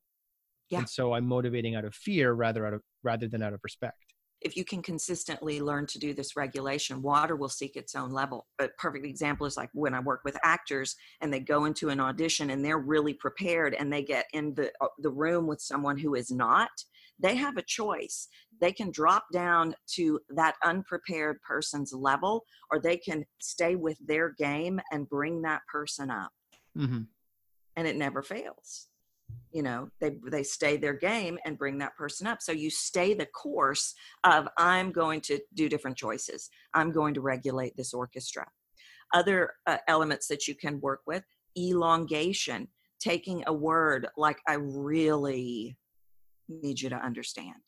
[0.70, 0.78] Yeah.
[0.80, 3.96] And so I'm motivating out of fear rather out of rather than out of respect.
[4.40, 8.46] if you can consistently learn to do this regulation, water will seek its own level.
[8.58, 12.00] A perfect example is like when I work with actors and they go into an
[12.00, 15.98] audition and they're really prepared and they get in the uh, the room with someone
[15.98, 16.70] who is not.
[17.20, 18.28] They have a choice.
[18.61, 24.35] They can drop down to that unprepared person's level, or they can stay with their
[24.38, 26.30] game and bring that person up.
[26.76, 27.02] Mm-hmm.
[27.76, 28.88] And it never fails.
[29.52, 32.40] You know, they they stay their game and bring that person up.
[32.40, 36.50] So you stay the course of I'm going to do different choices.
[36.74, 38.46] I'm going to regulate this orchestra.
[39.12, 41.24] Other uh, elements that you can work with
[41.59, 42.68] elongation,
[43.00, 45.76] taking a word like I really
[46.50, 47.62] need you to understand.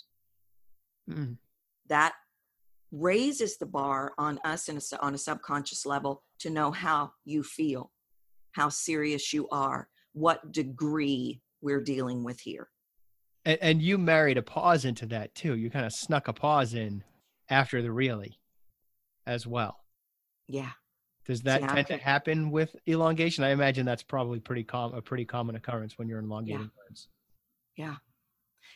[1.11, 1.37] Mm.
[1.89, 2.13] That
[2.91, 7.43] raises the bar on us in a, on a subconscious level to know how you
[7.43, 7.91] feel,
[8.53, 12.69] how serious you are, what degree we're dealing with here.
[13.45, 15.57] And, and you married a pause into that too.
[15.57, 17.03] You kind of snuck a pause in
[17.49, 18.39] after the really
[19.27, 19.79] as well.
[20.49, 20.71] Yeah.
[21.25, 23.45] Does that Yeah, tend to happen with elongation?
[23.45, 27.09] I imagine that's probably pretty com- a pretty common occurrence when you're elongating words.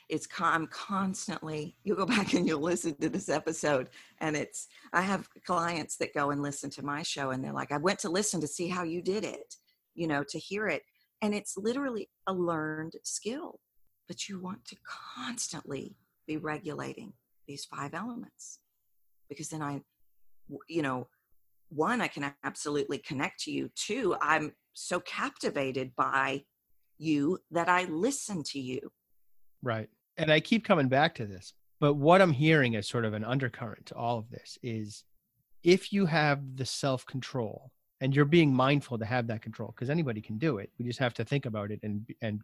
[0.09, 3.89] It's I'm constantly you go back and you'll listen to this episode
[4.21, 7.73] and it's I have clients that go and listen to my show and they're like
[7.73, 9.55] I went to listen to see how you did it
[9.95, 10.83] you know to hear it
[11.23, 13.61] and it's literally a learned skill
[14.09, 14.77] but you want to
[15.17, 15.97] constantly
[16.27, 17.13] be regulating
[17.49, 18.61] these five elements
[19.29, 19.81] because then I
[20.69, 21.09] you know
[21.69, 26.45] one I can absolutely connect to you two I'm so captivated by
[26.99, 28.81] you that I listen to you
[29.63, 29.89] Right.
[30.17, 33.25] And I keep coming back to this, but what I'm hearing as sort of an
[33.25, 35.05] undercurrent to all of this is
[35.63, 39.91] if you have the self control and you're being mindful to have that control, because
[39.91, 42.41] anybody can do it, we just have to think about it and and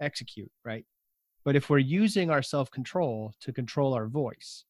[0.00, 0.84] execute, right?
[1.44, 4.64] But if we're using our self control to control our voice,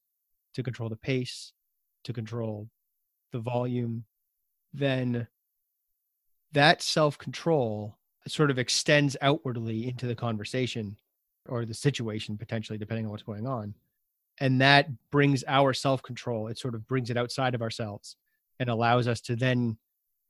[0.54, 1.52] to control the pace,
[2.04, 2.68] to control
[3.32, 4.04] the volume,
[4.72, 5.26] then
[6.52, 10.96] that self control sort of extends outwardly into the conversation
[11.48, 13.74] or the situation potentially depending on what's going on
[14.40, 18.16] and that brings our self-control it sort of brings it outside of ourselves
[18.60, 19.76] and allows us to then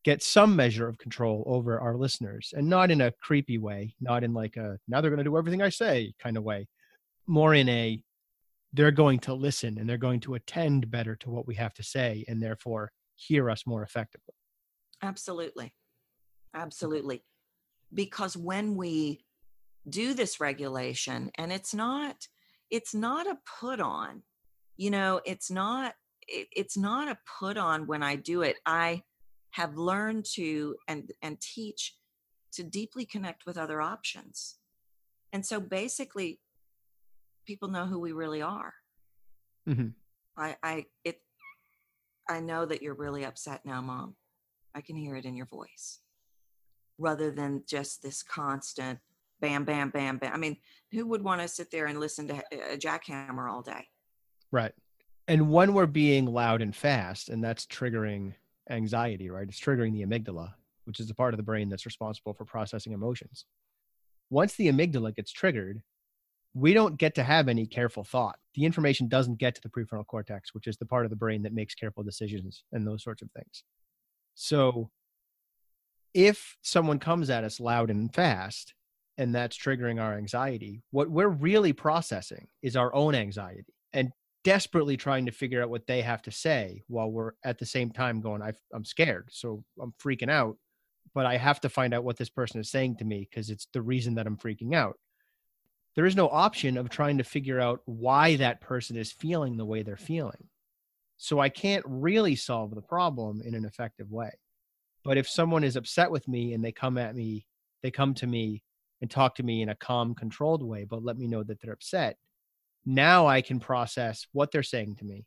[0.05, 4.25] get some measure of control over our listeners and not in a creepy way not
[4.25, 6.67] in like a now they're going to do everything i say kind of way
[7.27, 8.03] more in a
[8.75, 11.83] they're going to listen and they're going to attend better to what we have to
[11.83, 14.35] say and therefore hear us more effectively
[15.03, 15.75] Absolutely.
[16.55, 17.25] Absolutely.
[17.93, 19.25] Because when we
[19.89, 22.29] do this regulation and it's not
[22.71, 24.23] it's not a put on.
[24.77, 25.95] You know, it's not
[26.27, 28.57] it, it's not a put on when I do it.
[28.65, 29.03] I
[29.51, 31.97] have learned to and and teach
[32.53, 34.57] to deeply connect with other options.
[35.33, 36.41] And so basically
[37.47, 38.75] people know who we really are.
[39.69, 39.95] Mhm.
[40.37, 41.23] I I it
[42.29, 44.17] I know that you're really upset now, mom.
[44.75, 46.01] I can hear it in your voice
[46.99, 49.01] rather than just this constant
[49.43, 50.33] bam, bam, bam, bam.
[50.33, 50.57] I mean,
[50.93, 53.89] who would want to sit there and listen to uh, a jackhammer all day?
[54.51, 54.73] Right.
[55.29, 58.33] And when we're being loud and fast, and that's triggering
[58.71, 59.47] anxiety, right?
[59.47, 62.93] It's triggering the amygdala, which is the part of the brain that's responsible for processing
[62.93, 63.45] emotions.
[64.31, 65.83] Once the amygdala gets triggered,
[66.55, 68.39] we don't get to have any careful thought.
[68.55, 71.43] The information doesn't get to the prefrontal cortex, which is the part of the brain
[71.43, 73.65] that makes careful decisions and those sorts of things.
[74.35, 74.91] So
[76.15, 78.75] if someone comes at us loud and fast,
[79.19, 84.11] and that's triggering our anxiety, what we're really processing is our own anxiety and
[84.45, 87.91] desperately trying to figure out what they have to say while we're at the same
[87.91, 89.29] time going, i I'm scared.
[89.31, 90.57] So I'm freaking out,
[91.15, 93.69] but I have to find out what this person is saying to me because it's
[93.73, 94.99] the reason that I'm freaking out.
[95.95, 99.67] There is no option of trying to figure out why that person is feeling the
[99.67, 100.49] way they're feeling.
[101.19, 104.31] So I can't really solve the problem in an effective way.
[105.05, 107.47] But if someone is upset with me and they come at me,
[107.83, 108.63] they come to me
[109.03, 111.75] and talk to me in a calm, controlled way, but let me know that they're
[111.75, 112.17] upset.
[112.87, 115.27] Now I can process what they're saying to me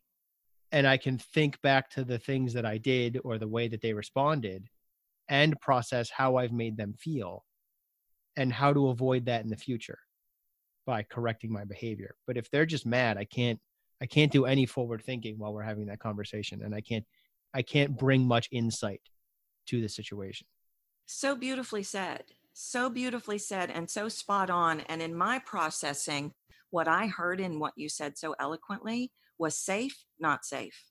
[0.72, 3.82] and I can think back to the things that I did or the way that
[3.82, 4.68] they responded
[5.28, 7.44] and process how I've made them feel
[8.36, 9.98] and how to avoid that in the future
[10.86, 12.14] by correcting my behavior.
[12.26, 13.60] But if they're just mad, I can't
[14.00, 17.04] I can't do any forward thinking while we're having that conversation and I can't
[17.54, 19.02] I can't bring much insight
[19.66, 20.46] to the situation.
[21.06, 22.24] So beautifully said.
[22.58, 24.80] So beautifully said and so spot on.
[24.88, 26.32] And in my processing,
[26.70, 30.86] what I heard in what you said so eloquently was safe, not safe.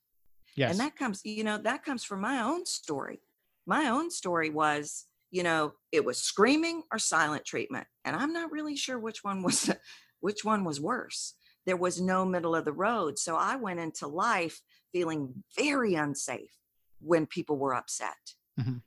[0.55, 0.69] Yes.
[0.69, 3.19] And that comes, you know, that comes from my own story.
[3.65, 7.87] My own story was, you know, it was screaming or silent treatment.
[8.05, 9.71] And I'm not really sure which one was
[10.19, 11.33] which one was worse.
[11.65, 13.17] There was no middle of the road.
[13.17, 14.61] So I went into life
[14.91, 16.53] feeling very unsafe
[17.01, 18.35] when people were upset.
[18.59, 18.83] Mhm.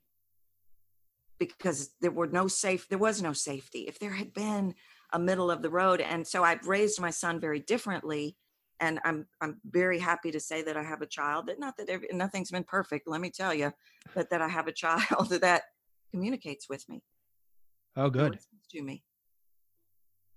[1.39, 3.81] Because there were no safe, there was no safety.
[3.81, 4.75] If there had been
[5.13, 6.01] a middle of the road.
[6.01, 8.37] And so I've raised my son very differently
[8.81, 11.89] and I'm I'm very happy to say that I have a child that not that
[11.89, 13.73] every, nothing's been perfect, let me tell you,
[14.15, 15.63] but that I have a child that
[16.13, 17.03] communicates with me.
[17.97, 18.39] oh good.
[18.71, 19.03] to me.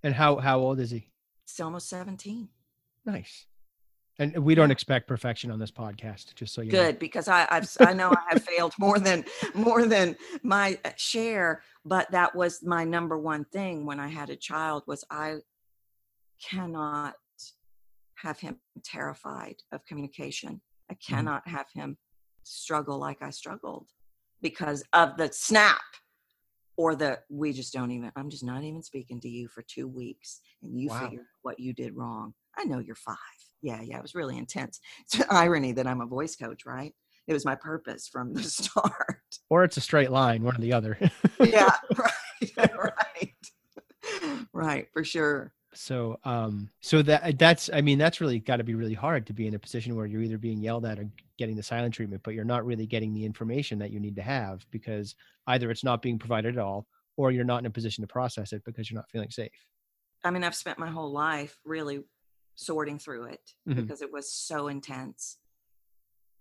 [0.04, 1.08] And how how old is he?
[1.44, 2.50] It's almost 17.
[3.06, 3.46] Nice.
[4.20, 6.78] And we don't expect perfection on this podcast, just so you know.
[6.78, 10.92] Good because I I've, I know I have failed more than more than my uh,
[10.98, 15.38] share, but that was my number one thing when I had a child was I
[16.50, 17.16] cannot
[18.18, 20.62] have him terrified of communication.
[20.90, 21.14] I Mm-hmm.
[21.16, 21.98] cannot have him
[22.44, 23.88] struggle like I struggled
[24.42, 25.80] because of the snap
[26.78, 29.88] or the we just don't even I'm just not even speaking to you for 2
[29.88, 31.00] weeks and you Wow.
[31.00, 32.34] figure what you did wrong.
[32.58, 33.16] I know you're 5.
[33.62, 34.80] Yeah, yeah, it was really intense.
[35.06, 36.94] It's an irony that I'm a voice coach, right?
[37.28, 39.26] It was my purpose from the start.
[39.50, 40.98] Or it's a straight line, one or the other.
[41.40, 42.68] yeah, right.
[42.78, 43.34] right.
[44.54, 45.54] Right, for sure.
[45.74, 49.32] so um so that that's i mean that's really got to be really hard to
[49.34, 51.08] be in a position where you're either being yelled at or
[51.38, 54.22] getting the silent treatment but you're not really getting the information that you need to
[54.22, 55.16] have because
[55.48, 56.86] either it's not being provided at all
[57.16, 59.66] or you're not in a position to process it because you're not feeling safe
[60.24, 62.04] I mean, I've spent my whole life really
[62.56, 63.76] sorting through it Mhm.
[63.76, 65.40] because it was so intense.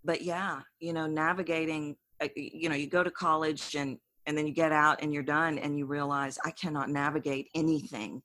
[0.03, 4.45] But yeah, you know, navigating, uh, you know, you go to college and and then
[4.45, 8.21] you get out and you're done and you realize I cannot navigate anything.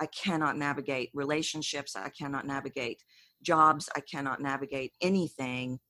[0.00, 3.02] I cannot navigate relationships, I cannot navigate
[3.42, 5.80] jobs, I cannot navigate anything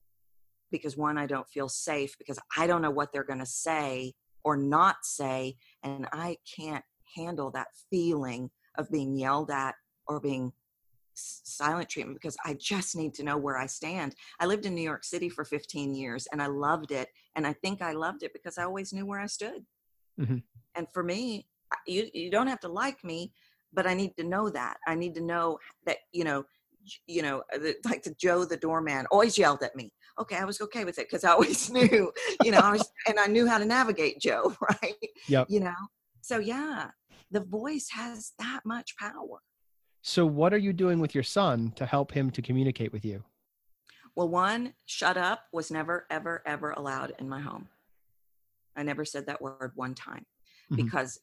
[0.71, 4.15] because one I don't feel safe because I don't know what they're going to say
[4.45, 6.85] or not say and I can't
[7.17, 9.75] handle that feeling of being yelled at
[10.07, 10.53] or being
[11.45, 14.15] silent treatment because I just need to know where I stand.
[14.41, 17.09] I lived in New York City for 15 years and I loved it.
[17.37, 19.65] And I think I loved it because I always knew where I stood.
[20.19, 20.43] Mhm.
[20.75, 21.49] And for me,
[21.87, 23.33] you, you don't have to like me,
[23.73, 24.79] but I need to know that.
[24.87, 26.45] I need to know that, you know,
[27.07, 29.93] you know, uh, like the Joe, the doorman always yelled at me.
[30.19, 30.37] Okay.
[30.37, 32.13] I was okay with it because I always knew,
[32.43, 34.55] you know, I was, and I knew how to navigate Joe.
[34.83, 34.95] Right.
[35.29, 35.47] Yep.
[35.51, 35.75] You know,
[36.21, 36.91] so yeah,
[37.31, 39.41] the voice has that much power.
[40.03, 43.25] So what are you doing with your son to help him to communicate with you
[44.17, 47.69] Well, one, shut up was never, ever, ever allowed in my home.
[48.77, 50.27] I never said that word one time
[50.73, 50.77] Mhm.
[50.77, 51.21] because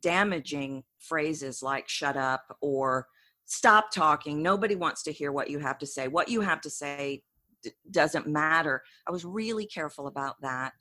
[0.00, 3.08] damaging phrases like shut up or
[3.44, 6.08] stop talking, nobody wants to hear what you have to say.
[6.08, 7.22] What you have to say
[7.62, 8.82] d- doesn't matter.
[9.06, 10.74] I was really careful about that.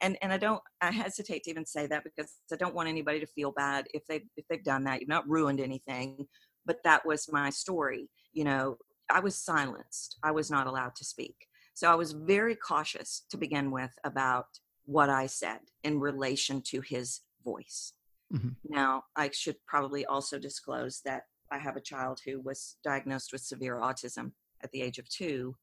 [0.00, 3.20] And, and I don't I hesitate to even say that because I don't want anybody
[3.20, 5.00] to feel bad if they if they've done that.
[5.00, 6.26] You've not ruined anything,
[6.66, 8.10] but that was my story.
[8.32, 8.78] You know,
[9.10, 10.18] I was silenced.
[10.22, 11.46] I was not allowed to speak.
[11.74, 14.46] So I was very cautious to begin with about
[14.86, 17.94] what I said in relation to his voice.
[18.32, 18.56] Mhm.
[18.64, 23.42] Now, I should probably also disclose that I have a child who was diagnosed with
[23.42, 25.56] severe autism at the age of two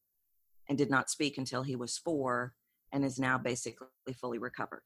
[0.68, 2.54] and did not speak until he was four
[2.92, 4.84] and is now basically fully recovered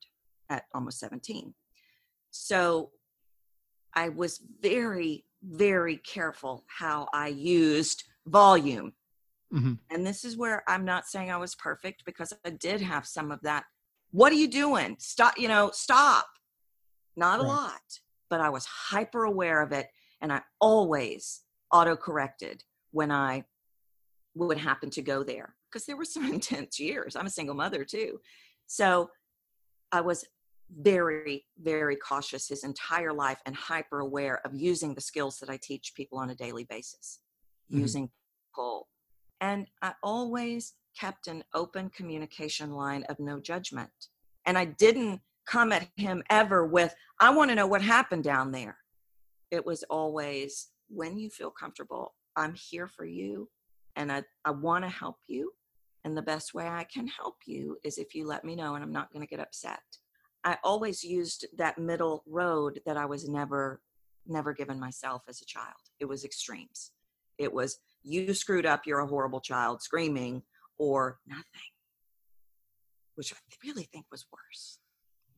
[0.48, 1.54] at almost 17.
[2.30, 2.92] So
[3.92, 8.92] I was very, very careful how I used volume.
[9.52, 9.78] Mhm.
[9.90, 13.30] And this is where I'm not saying I was perfect because I did have some
[13.30, 13.64] of that.
[14.10, 14.96] What are you doing?
[14.98, 16.26] Stop, you know, stop.
[17.16, 17.48] Not a Right.
[17.48, 19.88] lot, but I was hyper aware of it.
[20.20, 23.44] And I always auto corrected when I
[24.34, 27.14] would happen to go there because there were some intense years.
[27.16, 28.20] I'm a single mother too.
[28.66, 29.10] So
[29.92, 30.24] I was
[30.70, 35.58] very, very cautious his entire life and hyper aware of using the skills that I
[35.62, 37.20] teach people on a daily basis,
[37.70, 37.78] Mhm.
[37.80, 38.12] using
[38.54, 38.88] pull.
[39.40, 44.08] And I always kept an open communication line of no judgment.
[44.44, 48.50] And I didn't come at him ever with, I want to know what happened down
[48.52, 48.78] there.
[49.50, 53.50] It was always, when you feel comfortable, I'm here for you
[53.94, 55.52] and I, I want to help you.
[56.04, 58.82] And the best way I can help you is if you let me know and
[58.82, 59.82] I'm not going to get upset.
[60.46, 63.80] I always used that middle road that I was never,
[64.28, 65.74] never given myself as a child.
[65.98, 66.92] It was extremes.
[67.36, 70.42] It was, you screwed up, you're a horrible child, screaming,
[70.78, 71.42] or nothing,
[73.16, 73.36] which I
[73.66, 74.78] really think was worse.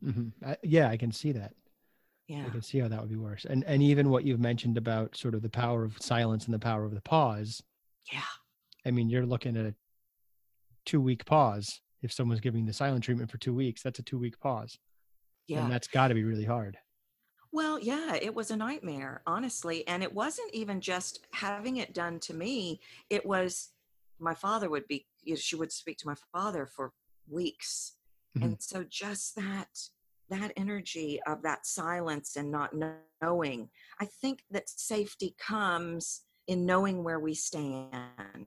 [0.05, 0.33] Mhm.
[0.47, 1.55] I, yeah i can see that
[2.29, 2.45] Yeah.
[2.47, 5.17] i can see how that would be worse and and even what you've mentioned about
[5.17, 7.61] sort of the power of silence and the power of the pause
[8.13, 8.21] Yeah.
[8.87, 9.75] I mean, you're looking at a
[10.87, 11.67] two week pause.
[12.01, 14.79] If someone's giving the silent treatment for two weeks, that's a two week pause.
[15.49, 15.63] Yeah.
[15.63, 16.79] And that's got to be really hard.
[17.51, 19.87] Well, yeah, it was a nightmare, honestly.
[19.89, 22.81] And it wasn't even just having it done to me.
[23.09, 23.71] It was
[24.21, 26.93] my father would be, you know, she would speak to my father for
[27.29, 27.97] weeks.
[28.37, 28.43] Mhm.
[28.45, 29.89] And so just that,
[30.29, 32.75] that energy of that silence and not
[33.23, 38.47] knowing, I think that safety comes in knowing where we stand.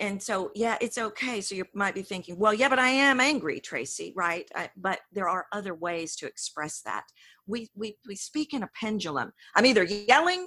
[0.00, 1.40] And so, yeah, it's okay.
[1.40, 4.48] So you might be thinking, well, yeah, but I am angry, Tracy, right?
[4.54, 7.04] I, but there are other ways to express that.
[7.46, 9.32] We, we, we speak in a pendulum.
[9.56, 10.46] I'm either yelling,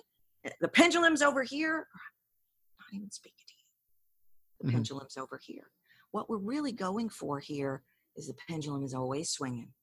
[0.62, 1.88] the pendulum's over here, or
[2.80, 4.62] I'm not even speaking to you.
[4.62, 4.74] The Mhm.
[4.76, 5.70] pendulum's over here.
[6.12, 7.84] What we're really going for here
[8.16, 9.74] is the pendulum is always swinging.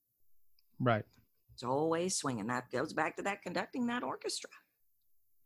[0.80, 1.04] Right.
[1.52, 2.46] It's always swinging.
[2.46, 4.50] That goes back to that conducting that orchestra.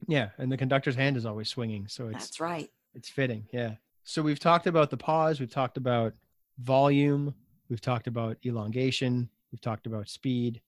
[0.07, 2.71] Yeah, and the conductor's hand is always swinging, so it's That's right.
[2.95, 3.49] it's fitting.
[3.53, 3.77] Yeah.
[4.05, 6.15] So we've talked about the pause, we've talked about
[6.59, 7.35] volume,
[7.69, 10.61] we've talked about elongation, we've talked about speed.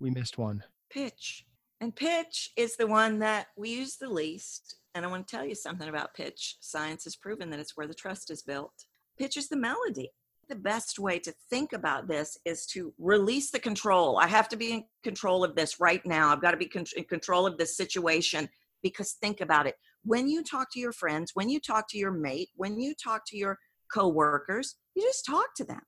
[0.00, 0.64] We missed one.
[0.90, 1.44] Pitch.
[1.80, 4.76] And pitch is the one that we use the least.
[4.94, 6.56] And I want to tell you something about pitch.
[6.60, 8.72] Science has proven that it's where the trust is built.
[9.18, 10.10] Pitch is the melody.
[10.48, 14.18] The best way to think about this is to release the control.
[14.18, 16.30] I have to be in control of this right now.
[16.30, 18.48] I've got to be in control of this situation
[18.82, 19.76] because think about it.
[20.04, 23.22] When you talk to your friends, when you talk to your mate, when you talk
[23.28, 23.58] to your
[23.92, 25.80] coworkers, you just talk to them.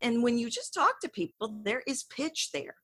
[0.00, 2.74] And when you just talk to people, there is pitch there.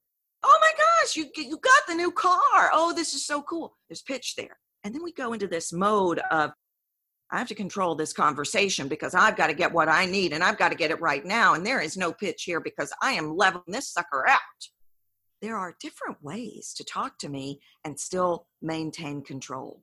[0.42, 2.70] Oh my gosh, you you got the new car.
[2.72, 3.76] Oh, this is so cool.
[3.88, 4.58] There's pitch there.
[4.84, 6.52] And then we go into this mode of
[7.30, 10.42] I have to control this conversation because I've got to get what I need and
[10.42, 11.54] I've got to get it right now.
[11.54, 14.38] And there is no pitch here because I am leveling this sucker out.
[15.40, 19.82] There are different ways to talk to me and still maintain control.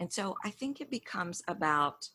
[0.00, 2.08] And so I think it becomes about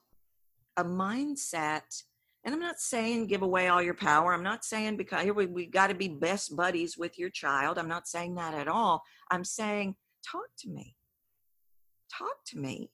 [0.78, 2.04] a mindset.
[2.44, 4.34] And I'm not saying give away all your power.
[4.34, 7.78] I'm not saying because here we, we got to be best buddies with your child.
[7.78, 9.04] I'm not saying that at all.
[9.32, 9.96] I'm saying
[10.30, 10.96] talk to me.
[12.12, 12.92] Talk to me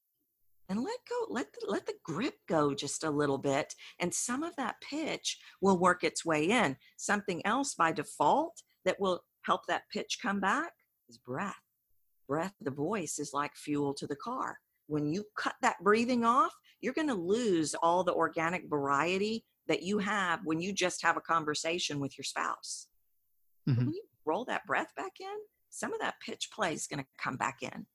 [0.70, 4.44] and let go let the, let the grip go just a little bit and some
[4.44, 9.62] of that pitch will work its way in something else by default that will help
[9.68, 10.72] that pitch come back
[11.10, 11.56] is breath
[12.28, 14.58] breath the voice is like fuel to the car
[14.88, 19.82] when you cut that breathing off you're going to lose all the organic variety that
[19.82, 22.88] you have when you just have a conversation with your spouse
[23.68, 23.78] Mhm.
[23.78, 25.38] when you roll that breath back in
[25.70, 27.86] some of that pitch play is going to come back in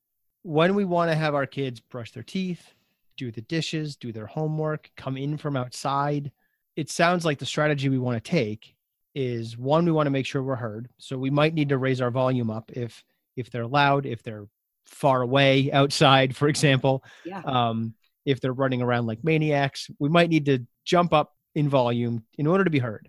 [0.42, 2.74] When we want to have our kids brush their teeth,
[3.16, 6.32] do the dishes, do their homework, come in from outside,
[6.76, 8.74] it sounds like the strategy we want to take
[9.14, 10.88] is one we want to make sure we're heard.
[10.98, 13.04] So we might need to raise our volume up if
[13.36, 14.46] if they're loud, if they're
[14.86, 17.04] far away outside, for example.
[17.24, 17.94] yeah um,
[18.26, 22.46] if they're running around like maniacs, we might need to jump up in volume in
[22.46, 23.08] order to be heard.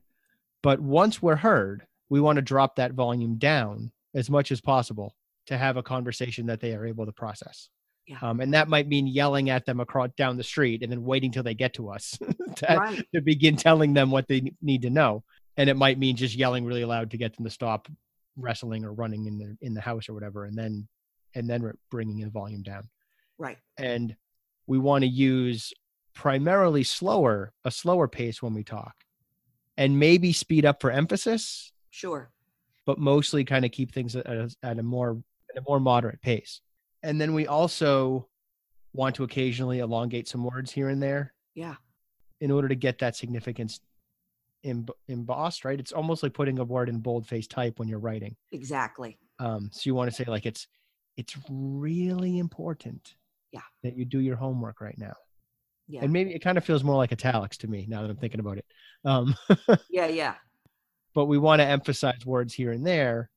[0.63, 5.15] But once we're heard, we want to drop that volume down as much as possible
[5.47, 7.69] to have a conversation that they are able to process.
[8.07, 8.17] Yeah.
[8.21, 11.31] Um, and that might mean yelling at them across down the street and then waiting
[11.31, 12.17] till they get to us
[12.55, 15.23] to, right to begin telling them what they need to know.
[15.57, 17.87] And it might mean just yelling really loud to get them to stop
[18.37, 20.87] wrestling or running in the in the house or whatever, and then
[21.35, 22.89] and then we're bringing the volume down.
[23.37, 23.57] Right.
[23.77, 24.15] And
[24.67, 25.73] we want to use
[26.13, 28.93] primarily slower a slower pace when we talk
[29.77, 32.29] and maybe speed up for emphasis sure.
[32.85, 36.21] but mostly kind of keep things at a, at a more at a more moderate
[36.21, 36.61] pace.
[37.03, 38.27] And then we also
[38.93, 41.75] want to occasionally elongate some words here and there yeah.
[42.39, 43.79] in order to get that significance
[44.63, 45.79] em- embossed right?
[45.79, 48.35] It's almost like putting a word in boldface type when you're writing.
[48.51, 49.17] Exactly.
[49.39, 50.67] Um, so you want to say like it's
[51.17, 53.15] it's really important
[53.51, 53.61] Yeah.
[53.83, 55.13] that you do your homework right now.
[55.87, 56.03] Yeah.
[56.03, 58.39] And maybe it kind of feels more like italics to me now that i'm thinking
[58.39, 58.65] about it.
[59.03, 59.35] Um,
[59.89, 60.35] yeah yeah.
[61.13, 63.29] but we want to emphasize words here and there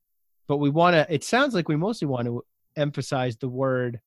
[0.46, 2.42] but we want to it sounds like we mostly want to
[2.76, 3.98] emphasize the word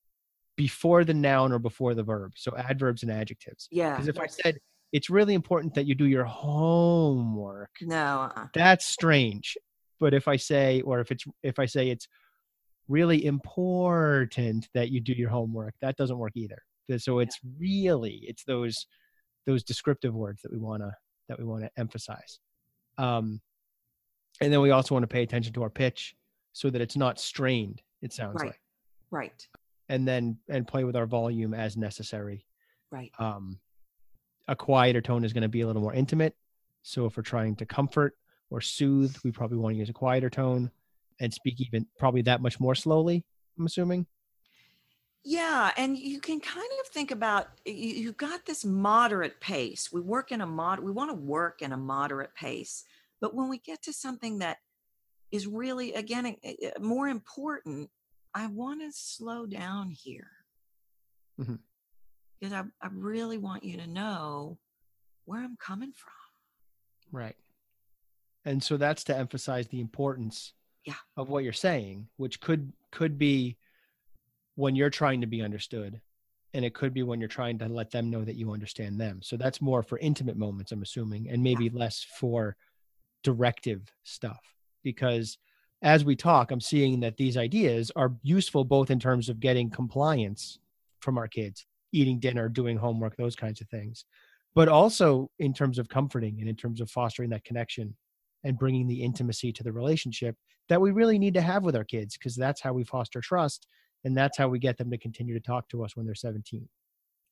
[0.56, 3.68] before the noun or before the verb so adverbs and adjectives.
[3.72, 4.58] Yeah because if i said
[4.94, 8.48] it's really important that you do your homework no uh-uh.
[8.54, 9.58] that's strange.
[10.00, 12.08] But if i say or if it's if i say it's
[12.88, 15.74] really important that you do your homework.
[15.82, 16.62] That doesn't work either.
[16.98, 18.88] So it's really it's those
[19.46, 20.92] those descriptive words that we want to
[21.28, 22.40] that we want to emphasize.
[22.98, 23.42] Um
[24.40, 26.16] and then we also want to pay attention to our pitch
[26.54, 28.48] so that it's not strained it sounds Right.
[28.48, 28.62] like.
[29.12, 29.48] Right.
[29.90, 32.46] And then and play with our volume as necessary.
[32.92, 33.12] Right.
[33.20, 33.60] Um,
[34.48, 36.36] a quieter tone is going to be a little more intimate.
[36.84, 38.18] So if we're trying to comfort
[38.50, 40.72] or soothe, we probably want to use a quieter tone
[41.20, 43.24] and speak even probably that much more slowly.
[43.58, 44.06] I'm assuming.
[45.24, 50.00] yeah and you can kind of think about you, you got this moderate pace we
[50.00, 52.86] work in a mod we want to work in a moderate pace
[53.20, 54.58] but when we get to something that
[55.32, 56.36] is really again
[56.80, 57.90] more important
[58.34, 60.30] i want to slow down here
[61.40, 61.60] Mhm.
[62.40, 64.60] because I, I really want you to know
[65.26, 66.14] where i'm coming from
[67.12, 67.36] Right.
[68.46, 70.54] And so that's to emphasize the importance
[70.88, 70.94] Yeah.
[71.18, 73.58] of what you're saying, which could could be
[74.56, 76.00] when you're trying to be understood
[76.54, 79.22] and it could be when you're trying to let them know that you understand them.
[79.22, 82.56] So that's more for intimate moments I'm assuming and maybe less for
[83.22, 84.40] directive stuff
[84.82, 85.38] because
[85.82, 89.70] as we talk I'm seeing that these ideas are useful both in terms of getting
[89.70, 90.58] compliance
[91.02, 94.06] from our kids, eating dinner, doing homework, those kinds of things
[94.56, 97.96] but also in terms of comforting and in terms of fostering that connection
[98.48, 100.36] and bringing the intimacy to the relationship
[100.70, 103.68] that we really need to have with our kids because that's how we foster trust
[104.04, 106.68] And that's how we get them to continue to talk to us when they're 17.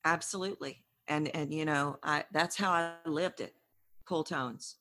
[0.04, 0.84] Absolutely.
[1.08, 3.54] And and you know, I that's how I lived it.
[4.06, 4.78] Cool tones.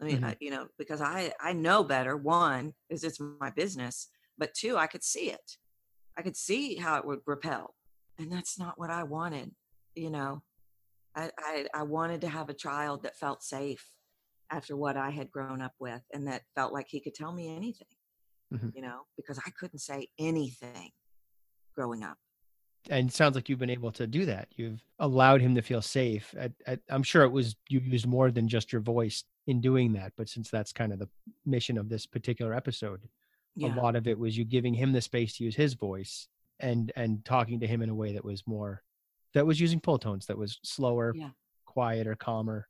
[0.00, 0.24] I mean, Mhm.
[0.24, 2.16] I, you know, because I I know better.
[2.16, 4.08] One is it's my business,
[4.38, 5.58] but two, I could see it.
[6.16, 7.74] I could see how it would repel,
[8.18, 9.54] and that's not what I wanted.
[9.94, 10.42] You know,
[11.16, 13.93] I I, I wanted to have a child that felt safe
[14.54, 17.54] after what I had grown up with, and that felt like he could tell me
[17.54, 17.88] anything.
[18.52, 18.72] Mhm.
[18.74, 20.90] You know, because I couldn't say anything
[21.74, 22.18] growing up.
[22.90, 24.48] And it sounds like you've been able to do that.
[24.56, 26.34] You've allowed him to feel safe.
[26.38, 29.94] At, at, I'm sure it was you used more than just your voice in doing
[29.94, 30.12] that.
[30.16, 31.08] But since that's kind of the
[31.46, 33.08] mission of this particular episode,
[33.56, 33.74] Yeah.
[33.74, 36.28] a lot of it was you giving him the space to use his voice
[36.60, 38.82] and and talking to him in a way that was more
[39.32, 41.30] that was using pull tones that was slower Yeah.
[41.64, 42.68] quieter calmer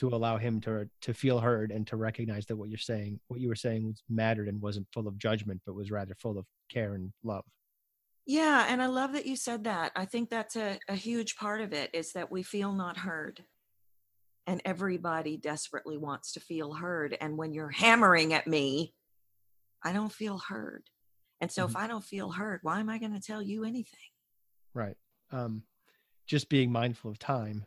[0.00, 3.40] to allow him to to feel heard and to recognize that what you're saying what
[3.40, 6.46] you were saying was mattered and wasn't full of judgment but was rather full of
[6.68, 7.44] care and love
[8.26, 9.92] Yeah, and I love that you said that.
[9.96, 13.44] I think that's a, a huge part of it is that we feel not heard.
[14.46, 17.16] And everybody desperately wants to feel heard.
[17.20, 18.94] And when you're hammering at me,
[19.82, 20.84] I don't feel heard.
[21.40, 24.10] And so if I don't feel heard, why am I going to tell you anything?
[24.74, 24.96] right
[25.32, 25.62] um
[26.26, 27.64] just being mindful of time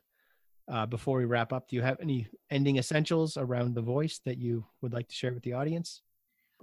[0.69, 4.37] uh before we wrap up do you have any ending essentials around the voice that
[4.37, 6.01] you would like to share with the audience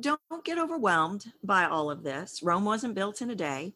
[0.01, 2.43] Don't get overwhelmed by all of this.
[2.43, 3.75] Rome wasn't built in a day.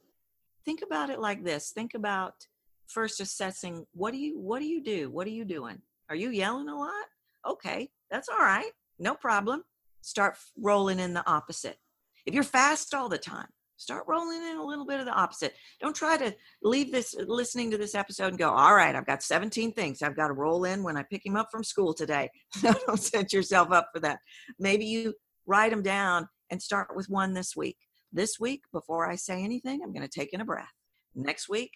[0.65, 1.71] Think about it like this.
[1.71, 2.47] Think about
[2.87, 5.11] first assessing what do you what do you do?
[5.11, 5.83] What are you doing?
[6.09, 7.07] Are you yelling a lot?
[7.47, 8.73] Okay, that's all right.
[8.99, 9.65] No problem.
[10.01, 11.79] Start rolling in the opposite.
[12.25, 15.55] If you're fast all the time, start rolling in a little bit of the opposite.
[15.81, 19.07] Don't try to leave this uh, listening to this episode and go, all right, I've
[19.07, 21.95] got 17 things I've got to roll in when I pick him up from school
[21.95, 22.31] today.
[22.63, 24.19] Don't set yourself up for that.
[24.59, 25.15] Maybe you
[25.47, 27.77] write them down and start with one this week.
[28.13, 30.73] This week, before I say anything, I'm going to take in a breath.
[31.15, 31.73] Next week,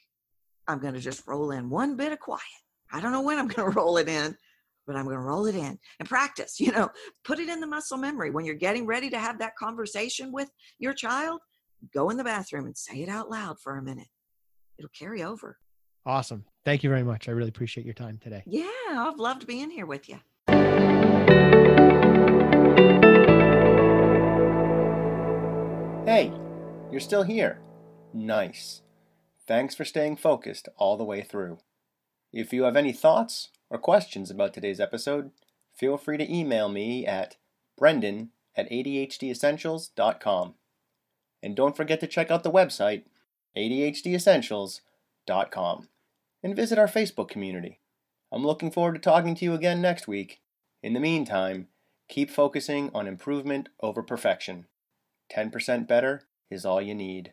[0.69, 2.43] I'm going to just roll in one bit of quiet.
[2.93, 4.37] I don't know when I'm going to roll it in,
[4.87, 6.61] but I'm going to roll it in and practice.
[6.61, 6.91] You know,
[7.25, 8.31] put it in the muscle memory.
[8.31, 11.41] When you're getting ready to have that conversation with your child,
[11.95, 14.09] go in the bathroom and say it out loud for a minute.
[14.79, 15.59] It'll carry over.
[16.07, 19.71] awesome thank you very much i really appreciate your time today Yeah, I've loved being
[19.71, 20.19] here with you.
[26.07, 26.33] Hey,
[26.91, 27.61] you're still here.
[28.15, 28.81] Nice.
[29.47, 31.59] Thanks for staying focused all the way through.
[32.33, 35.31] If you have any thoughts or questions about today's episode,
[35.77, 37.37] feel free to email me at
[37.77, 40.55] brendan at adhdessentials.com.
[41.43, 43.05] And don't forget to check out the website,
[43.57, 45.89] adhdessentials.com,
[46.43, 47.81] and visit our Facebook community.
[48.33, 50.41] I'm looking forward to talking to you again next week.
[50.83, 51.69] In the meantime,
[52.09, 54.67] keep focusing on improvement over perfection.
[55.33, 57.33] 10% better is all you need.